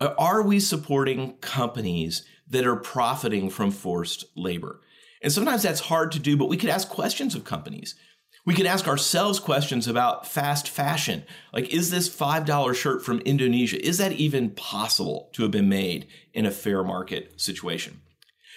Uh, 0.00 0.14
are 0.18 0.42
we 0.42 0.60
supporting 0.60 1.36
companies 1.38 2.24
that 2.48 2.66
are 2.66 2.76
profiting 2.76 3.50
from 3.50 3.70
forced 3.70 4.24
labor? 4.36 4.80
And 5.22 5.32
sometimes 5.32 5.62
that's 5.62 5.80
hard 5.80 6.12
to 6.12 6.18
do, 6.18 6.36
but 6.36 6.48
we 6.48 6.56
could 6.56 6.70
ask 6.70 6.88
questions 6.88 7.34
of 7.34 7.44
companies. 7.44 7.94
We 8.44 8.54
could 8.54 8.66
ask 8.66 8.86
ourselves 8.86 9.40
questions 9.40 9.88
about 9.88 10.26
fast 10.26 10.68
fashion. 10.68 11.24
Like, 11.52 11.74
is 11.74 11.90
this 11.90 12.08
$5 12.08 12.74
shirt 12.74 13.04
from 13.04 13.18
Indonesia? 13.20 13.84
Is 13.84 13.98
that 13.98 14.12
even 14.12 14.50
possible 14.50 15.30
to 15.32 15.42
have 15.42 15.50
been 15.50 15.68
made 15.68 16.06
in 16.32 16.46
a 16.46 16.52
fair 16.52 16.84
market 16.84 17.40
situation? 17.40 18.02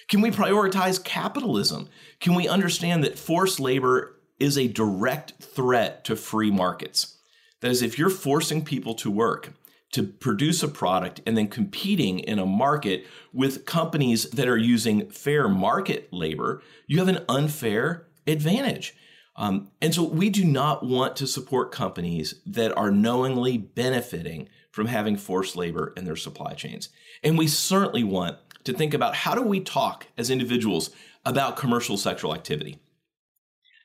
Can 0.07 0.21
we 0.21 0.29
prioritize 0.29 1.03
capitalism? 1.03 1.89
Can 2.19 2.35
we 2.35 2.47
understand 2.47 3.03
that 3.03 3.17
forced 3.17 3.59
labor 3.59 4.19
is 4.39 4.57
a 4.57 4.67
direct 4.67 5.33
threat 5.41 6.03
to 6.05 6.15
free 6.15 6.51
markets? 6.51 7.18
That 7.61 7.71
is, 7.71 7.81
if 7.81 7.97
you're 7.97 8.09
forcing 8.09 8.63
people 8.63 8.93
to 8.95 9.11
work, 9.11 9.53
to 9.91 10.03
produce 10.03 10.61
a 10.61 10.67
product 10.67 11.21
and 11.25 11.35
then 11.37 11.47
competing 11.47 12.19
in 12.19 12.39
a 12.39 12.45
market 12.45 13.05
with 13.33 13.65
companies 13.65 14.29
that 14.31 14.47
are 14.47 14.57
using 14.57 15.09
fair 15.09 15.47
market 15.47 16.09
labor, 16.11 16.61
you 16.87 16.99
have 16.99 17.07
an 17.07 17.25
unfair 17.27 18.07
advantage. 18.27 18.95
Um, 19.35 19.69
and 19.81 19.93
so 19.95 20.03
we 20.03 20.29
do 20.29 20.43
not 20.43 20.85
want 20.85 21.15
to 21.17 21.27
support 21.27 21.71
companies 21.71 22.35
that 22.45 22.77
are 22.77 22.91
knowingly 22.91 23.57
benefiting 23.57 24.49
from 24.71 24.87
having 24.87 25.15
forced 25.17 25.55
labor 25.55 25.93
in 25.97 26.05
their 26.05 26.15
supply 26.15 26.53
chains. 26.53 26.89
And 27.23 27.37
we 27.37 27.47
certainly 27.47 28.03
want 28.03 28.37
to 28.65 28.73
think 28.73 28.93
about 28.93 29.15
how 29.15 29.33
do 29.33 29.41
we 29.41 29.61
talk 29.61 30.07
as 30.17 30.29
individuals 30.29 30.91
about 31.25 31.57
commercial 31.57 31.97
sexual 31.97 32.35
activity? 32.35 32.79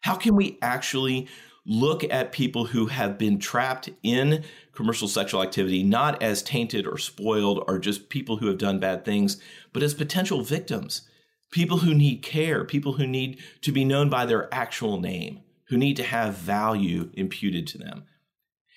How 0.02 0.16
can 0.16 0.36
we 0.36 0.58
actually 0.60 1.28
look 1.66 2.04
at 2.04 2.32
people 2.32 2.66
who 2.66 2.86
have 2.86 3.16
been 3.16 3.38
trapped 3.38 3.88
in 4.02 4.44
commercial 4.72 5.08
sexual 5.08 5.42
activity 5.42 5.82
not 5.82 6.22
as 6.22 6.42
tainted 6.42 6.86
or 6.86 6.98
spoiled 6.98 7.64
or 7.66 7.78
just 7.78 8.08
people 8.08 8.36
who 8.36 8.46
have 8.46 8.58
done 8.58 8.78
bad 8.78 9.04
things, 9.04 9.40
but 9.72 9.82
as 9.82 9.94
potential 9.94 10.42
victims, 10.42 11.08
people 11.50 11.78
who 11.78 11.94
need 11.94 12.22
care, 12.22 12.64
people 12.64 12.94
who 12.94 13.06
need 13.06 13.38
to 13.62 13.72
be 13.72 13.84
known 13.84 14.10
by 14.10 14.26
their 14.26 14.52
actual 14.52 15.00
name, 15.00 15.40
who 15.68 15.76
need 15.76 15.96
to 15.96 16.02
have 16.02 16.36
value 16.36 17.10
imputed 17.14 17.66
to 17.66 17.78
them? 17.78 18.04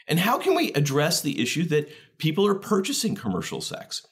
And 0.08 0.20
how 0.20 0.38
can 0.38 0.56
we 0.56 0.72
address 0.72 1.22
the 1.22 1.42
issue 1.42 1.66
that 1.66 1.92
people 2.18 2.48
are 2.48 2.56
purchasing 2.56 3.16
commercial 3.16 3.60
sex? 3.60 4.08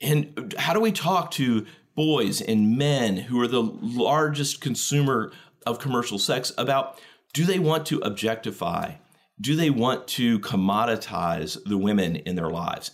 And 0.00 0.54
how 0.58 0.72
do 0.72 0.80
we 0.80 0.92
talk 0.92 1.30
to 1.32 1.66
boys 1.94 2.40
and 2.40 2.78
men 2.78 3.16
who 3.16 3.40
are 3.40 3.48
the 3.48 3.62
largest 3.62 4.60
consumer 4.60 5.32
of 5.66 5.78
commercial 5.78 6.18
sex 6.18 6.52
about 6.56 7.00
do 7.36 7.44
they 7.44 7.58
want 7.58 7.84
to 7.84 7.98
objectify? 7.98 8.92
Do 9.38 9.56
they 9.56 9.68
want 9.68 10.08
to 10.08 10.38
commoditize 10.38 11.62
the 11.66 11.76
women 11.76 12.16
in 12.16 12.34
their 12.34 12.48
lives? 12.48 12.92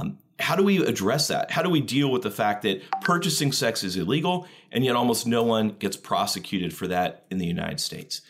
Um, 0.00 0.20
how 0.38 0.56
do 0.56 0.64
we 0.64 0.82
address 0.82 1.28
that? 1.28 1.50
How 1.50 1.60
do 1.60 1.68
we 1.68 1.82
deal 1.82 2.10
with 2.10 2.22
the 2.22 2.30
fact 2.30 2.62
that 2.62 2.80
purchasing 3.02 3.52
sex 3.52 3.84
is 3.84 3.96
illegal 3.96 4.48
and 4.72 4.86
yet 4.86 4.96
almost 4.96 5.26
no 5.26 5.42
one 5.42 5.68
gets 5.78 5.98
prosecuted 5.98 6.74
for 6.74 6.86
that 6.86 7.26
in 7.30 7.36
the 7.36 7.44
United 7.44 7.78
States? 7.78 8.22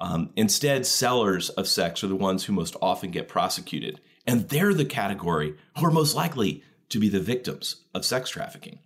Um, 0.00 0.30
instead, 0.34 0.86
sellers 0.86 1.50
of 1.50 1.68
sex 1.68 2.02
are 2.02 2.08
the 2.08 2.16
ones 2.16 2.44
who 2.44 2.54
most 2.54 2.74
often 2.80 3.10
get 3.10 3.28
prosecuted, 3.28 4.00
and 4.26 4.48
they're 4.48 4.72
the 4.72 4.86
category 4.86 5.56
who 5.76 5.84
are 5.84 5.90
most 5.90 6.16
likely 6.16 6.64
to 6.88 6.98
be 6.98 7.10
the 7.10 7.20
victims 7.20 7.82
of 7.94 8.06
sex 8.06 8.30
trafficking. 8.30 8.78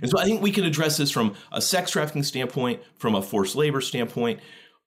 And 0.00 0.10
so 0.10 0.18
I 0.18 0.24
think 0.24 0.40
we 0.40 0.50
can 0.50 0.64
address 0.64 0.96
this 0.96 1.10
from 1.10 1.34
a 1.52 1.60
sex 1.60 1.90
trafficking 1.90 2.22
standpoint, 2.22 2.82
from 2.96 3.14
a 3.14 3.22
forced 3.22 3.54
labor 3.54 3.82
standpoint, 3.82 4.40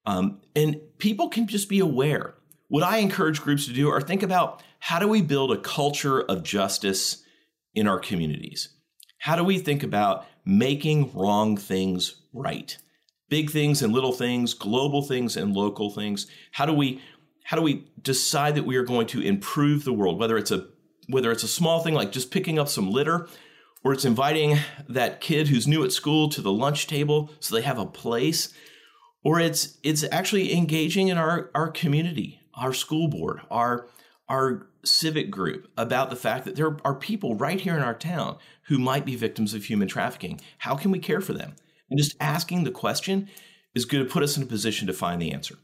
um, 0.07 0.39
and 0.55 0.79
people 0.97 1.29
can 1.29 1.47
just 1.47 1.67
be 1.69 1.79
aware. 1.79 2.33
What 2.69 2.81
I 2.81 2.97
encourage 2.97 3.41
groups 3.41 3.67
to 3.67 3.73
do 3.73 3.89
are 3.89 4.01
think 4.01 4.23
about 4.23 4.63
how 4.79 4.99
do 4.99 5.07
we 5.07 5.21
build 5.21 5.51
a 5.51 5.57
culture 5.57 6.21
of 6.21 6.43
justice 6.43 7.23
in 7.75 7.87
our 7.87 7.99
communities? 7.99 8.69
How 9.19 9.35
do 9.35 9.43
we 9.43 9.59
think 9.59 9.83
about 9.83 10.25
making 10.45 11.11
wrong 11.13 11.57
things 11.57 12.21
right? 12.33 12.77
Big 13.29 13.51
things 13.51 13.81
and 13.81 13.91
little 13.91 14.13
things, 14.13 14.53
global 14.53 15.01
things 15.01 15.35
and 15.35 15.53
local 15.53 15.89
things. 15.89 16.27
How 16.51 16.65
do 16.65 16.73
we 16.73 17.01
how 17.43 17.55
do 17.55 17.63
we 17.63 17.87
decide 18.01 18.55
that 18.55 18.65
we 18.65 18.75
are 18.75 18.83
going 18.83 19.07
to 19.07 19.21
improve 19.21 19.83
the 19.83 19.93
world, 19.93 20.19
whether 20.19 20.37
it's 20.37 20.51
a 20.51 20.67
whether 21.09 21.31
it's 21.31 21.43
a 21.43 21.47
small 21.49 21.81
thing 21.81 21.93
like 21.93 22.13
just 22.13 22.31
picking 22.31 22.57
up 22.57 22.69
some 22.69 22.89
litter 22.89 23.27
or 23.83 23.93
it's 23.93 24.05
inviting 24.05 24.57
that 24.87 25.19
kid 25.19 25.49
who's 25.49 25.67
new 25.67 25.83
at 25.83 25.91
school 25.91 26.29
to 26.29 26.41
the 26.41 26.51
lunch 26.51 26.87
table 26.87 27.29
so 27.39 27.55
they 27.55 27.61
have 27.61 27.79
a 27.79 27.85
place 27.85 28.53
or 29.23 29.39
it's 29.39 29.77
it's 29.83 30.03
actually 30.11 30.53
engaging 30.53 31.07
in 31.07 31.17
our 31.17 31.51
our 31.53 31.69
community 31.69 32.41
our 32.55 32.73
school 32.73 33.07
board 33.07 33.41
our 33.51 33.87
our 34.29 34.67
civic 34.83 35.29
group 35.29 35.69
about 35.77 36.09
the 36.09 36.15
fact 36.15 36.45
that 36.45 36.55
there 36.55 36.77
are 36.83 36.95
people 36.95 37.35
right 37.35 37.59
here 37.59 37.75
in 37.75 37.83
our 37.83 37.93
town 37.93 38.37
who 38.63 38.79
might 38.79 39.05
be 39.05 39.15
victims 39.15 39.53
of 39.53 39.65
human 39.65 39.87
trafficking. 39.87 40.39
How 40.59 40.75
can 40.75 40.91
we 40.91 40.99
care 40.99 41.21
for 41.21 41.33
them? 41.33 41.55
And 41.89 41.99
just 41.99 42.15
asking 42.19 42.63
the 42.63 42.71
question 42.71 43.29
is 43.75 43.85
going 43.85 44.05
to 44.05 44.11
put 44.11 44.23
us 44.23 44.37
in 44.37 44.43
a 44.43 44.47
position 44.47 44.87
to 44.87 44.93
find 44.93 45.21
the 45.21 45.31
answer 45.31 45.55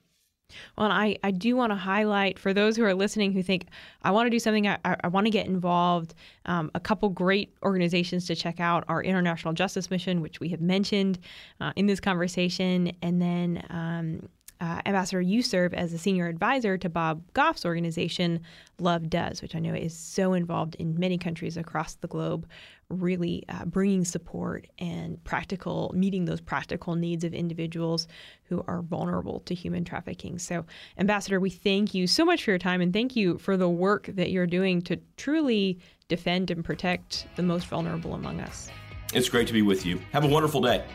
well, 0.77 0.91
I, 0.91 1.17
I 1.23 1.32
do 1.32 1.56
want 1.56 1.71
to 1.71 1.75
highlight 1.75 2.39
for 2.39 2.53
those 2.53 2.75
who 2.75 2.84
are 2.84 2.93
listening 2.93 3.32
who 3.32 3.43
think, 3.43 3.67
I 4.01 4.12
want 4.12 4.25
to 4.27 4.29
do 4.29 4.39
something, 4.39 4.67
I, 4.67 4.77
I 4.84 5.08
want 5.08 5.25
to 5.25 5.32
get 5.32 5.45
involved. 5.45 6.13
Um, 6.45 6.71
a 6.73 6.79
couple 6.79 7.10
great 7.10 7.53
organizations 7.63 8.25
to 8.27 8.36
check 8.36 8.60
out 8.60 8.84
are 8.88 9.03
International 9.03 9.53
Justice 9.53 9.89
Mission, 9.91 10.21
which 10.21 10.39
we 10.39 10.49
have 10.49 10.62
mentioned 10.62 11.19
uh, 11.62 11.73
in 11.75 11.86
this 11.86 11.99
conversation, 11.99 12.91
and 13.01 13.21
then 13.21 13.63
um, 13.69 14.29
uh, 14.63 14.82
Ambassador, 14.86 15.19
you 15.19 15.41
serve 15.41 15.73
as 15.73 15.91
a 15.91 15.97
senior 15.97 16.26
advisor 16.28 16.78
to 16.78 16.88
Bob 16.88 17.21
Goff's 17.34 17.65
organization, 17.65 18.39
Love 18.80 19.10
Does, 19.10 19.41
which 19.41 19.56
I 19.56 19.60
know 19.60 19.73
is 19.73 19.93
so 19.93 20.32
involved 20.32 20.76
in 20.76 20.97
many 20.97 21.17
countries 21.17 21.58
across 21.58 21.95
the 21.95 22.08
globe, 22.08 22.47
really 22.88 23.43
uh, 23.49 23.65
bringing 23.65 24.06
support 24.06 24.67
and 24.80 25.21
practical, 25.26 25.91
meeting 25.93 26.23
those 26.23 26.39
practical 26.39 26.95
needs 26.95 27.26
of 27.26 27.34
individuals 27.34 28.08
who 28.43 28.63
are 28.65 28.82
vulnerable 28.84 29.41
to 29.41 29.54
human 29.54 29.84
trafficking. 29.84 30.39
So, 30.39 30.65
Ambassador, 30.97 31.41
we 31.41 31.49
thank 31.49 31.93
you 31.93 32.08
so 32.08 32.23
much 32.23 32.45
for 32.45 32.52
your 32.52 32.58
time 32.58 32.80
and 32.80 32.93
thank 32.93 33.17
you 33.17 33.39
for 33.39 33.58
the 33.58 33.67
work 33.67 34.06
that 34.13 34.32
you're 34.32 34.47
doing 34.47 34.82
to 34.84 34.97
truly 35.17 35.78
defend 36.08 36.49
and 36.52 36.63
protect 36.63 37.28
the 37.36 37.43
most 37.43 37.67
vulnerable 37.67 38.13
among 38.13 38.39
us. 38.39 38.69
It's 39.13 39.28
great 39.28 39.47
to 39.47 39.54
be 39.54 39.62
with 39.62 39.86
you. 39.86 39.99
Have 40.13 40.23
a 40.23 40.30
wonderful 40.30 40.62
day. 40.62 40.86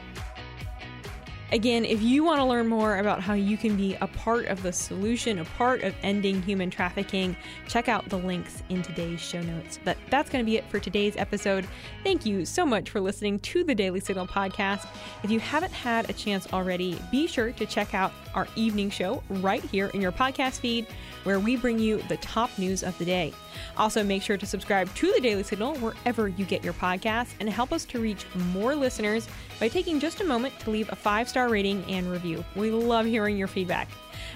Again, 1.51 1.87
if 1.87 2.03
you 2.03 2.25
want 2.25 2.41
to 2.41 2.45
learn 2.45 2.69
more 2.69 2.99
about 2.99 3.23
how 3.23 3.33
you 3.33 3.57
can 3.57 3.75
be 3.75 3.97
a 4.03 4.07
part 4.07 4.47
of 4.47 4.63
the 4.63 4.71
solution, 4.71 5.39
a 5.39 5.47
part 5.47 5.83
of 5.83 5.95
ending 6.03 6.43
human 6.43 6.69
trafficking, 6.69 7.35
check 7.67 7.89
out 7.89 8.07
the 8.11 8.19
links 8.19 8.63
in 8.69 8.83
today's 8.83 9.19
show 9.19 9.41
notes. 9.41 9.79
But 9.83 9.97
that's 10.11 10.29
going 10.29 10.45
to 10.45 10.47
be 10.47 10.59
it 10.59 10.69
for 10.69 10.79
today's 10.79 11.17
episode. 11.17 11.67
Thank 12.05 12.27
you 12.27 12.45
so 12.45 12.67
much 12.67 12.91
for 12.91 13.01
listening 13.01 13.39
to 13.39 13.65
the 13.65 13.75
Daily 13.75 14.01
Signal 14.01 14.27
podcast. 14.27 14.87
If 15.23 15.31
you 15.31 15.41
haven't 15.41 15.73
had 15.73 16.11
a 16.11 16.13
chance 16.13 16.53
already, 16.53 17.01
be 17.11 17.27
sure 17.27 17.53
to 17.53 17.65
check 17.65 17.95
out 17.95 18.13
our 18.35 18.47
evening 18.55 18.91
show 18.91 19.23
right 19.31 19.65
here 19.65 19.87
in 19.95 20.03
your 20.03 20.13
podcast 20.13 20.61
feed, 20.61 20.87
where 21.25 21.41
we 21.41 21.57
bring 21.57 21.79
you 21.79 22.03
the 22.09 22.19
top 22.19 22.57
news 22.59 22.83
of 22.83 22.97
the 22.99 23.07
day. 23.07 23.33
Also, 23.77 24.05
make 24.05 24.23
sure 24.23 24.37
to 24.37 24.47
subscribe 24.47 24.95
to 24.95 25.11
the 25.13 25.21
Daily 25.21 25.43
Signal 25.43 25.77
wherever 25.77 26.29
you 26.29 26.45
get 26.45 26.63
your 26.63 26.75
podcasts 26.75 27.33
and 27.41 27.49
help 27.49 27.73
us 27.73 27.85
to 27.87 28.01
reach 28.01 28.27
more 28.53 28.75
listeners 28.75 29.27
by 29.59 29.69
taking 29.69 29.99
just 29.99 30.21
a 30.21 30.25
moment 30.25 30.59
to 30.61 30.71
leave 30.71 30.89
a 30.93 30.97
five 30.97 31.29
star 31.39 31.49
rating 31.49 31.85
and 31.89 32.11
review. 32.11 32.45
We 32.57 32.73
love 32.73 33.07
hearing 33.07 33.37
your 33.37 33.47
feedback. 33.47 33.89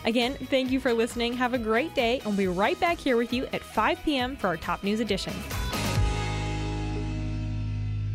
Again, 0.04 0.34
thank 0.50 0.70
you 0.70 0.78
for 0.78 0.92
listening. 0.92 1.32
Have 1.32 1.52
a 1.52 1.58
great 1.58 1.96
day, 1.96 2.18
and 2.18 2.26
we'll 2.26 2.36
be 2.36 2.46
right 2.46 2.78
back 2.78 2.96
here 2.96 3.16
with 3.16 3.32
you 3.32 3.48
at 3.52 3.60
5 3.60 3.98
p.m. 4.04 4.36
for 4.36 4.46
our 4.46 4.56
top 4.56 4.84
news 4.84 5.00
edition. 5.00 5.32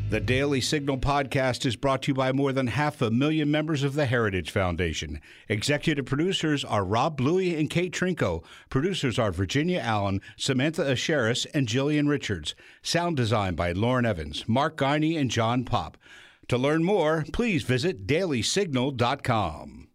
The 0.10 0.22
Daily 0.22 0.62
Signal 0.62 1.00
podcast 1.00 1.66
is 1.66 1.76
brought 1.76 2.04
to 2.04 2.12
you 2.12 2.14
by 2.14 2.32
more 2.32 2.54
than 2.54 2.68
half 2.68 3.02
a 3.02 3.12
million 3.12 3.52
members 3.52 3.84
of 3.84 3.94
the 3.94 4.06
Heritage 4.06 4.52
Foundation. 4.52 5.20
Executive 5.50 6.06
producers 6.06 6.64
are 6.64 6.86
Rob 6.86 7.18
Bluey 7.18 7.60
and 7.60 7.70
Kate 7.70 7.92
Trinko. 7.92 8.42
Producers 8.70 9.20
are 9.20 9.34
Virginia 9.34 9.80
Allen, 9.80 10.22
Samantha 10.38 10.84
Aschieris, 10.84 11.46
and 11.54 11.68
Jillian 11.68 12.08
Richards. 12.08 12.56
Sound 12.82 13.18
design 13.18 13.56
by 13.56 13.74
Lauren 13.74 14.06
Evans, 14.06 14.48
Mark 14.48 14.78
Guiney, 14.78 15.20
and 15.20 15.30
John 15.30 15.66
Popp. 15.66 15.98
To 16.50 16.58
learn 16.58 16.84
more, 16.84 17.26
please 17.34 17.64
visit 17.64 18.08
dailysignal.com. 18.08 19.87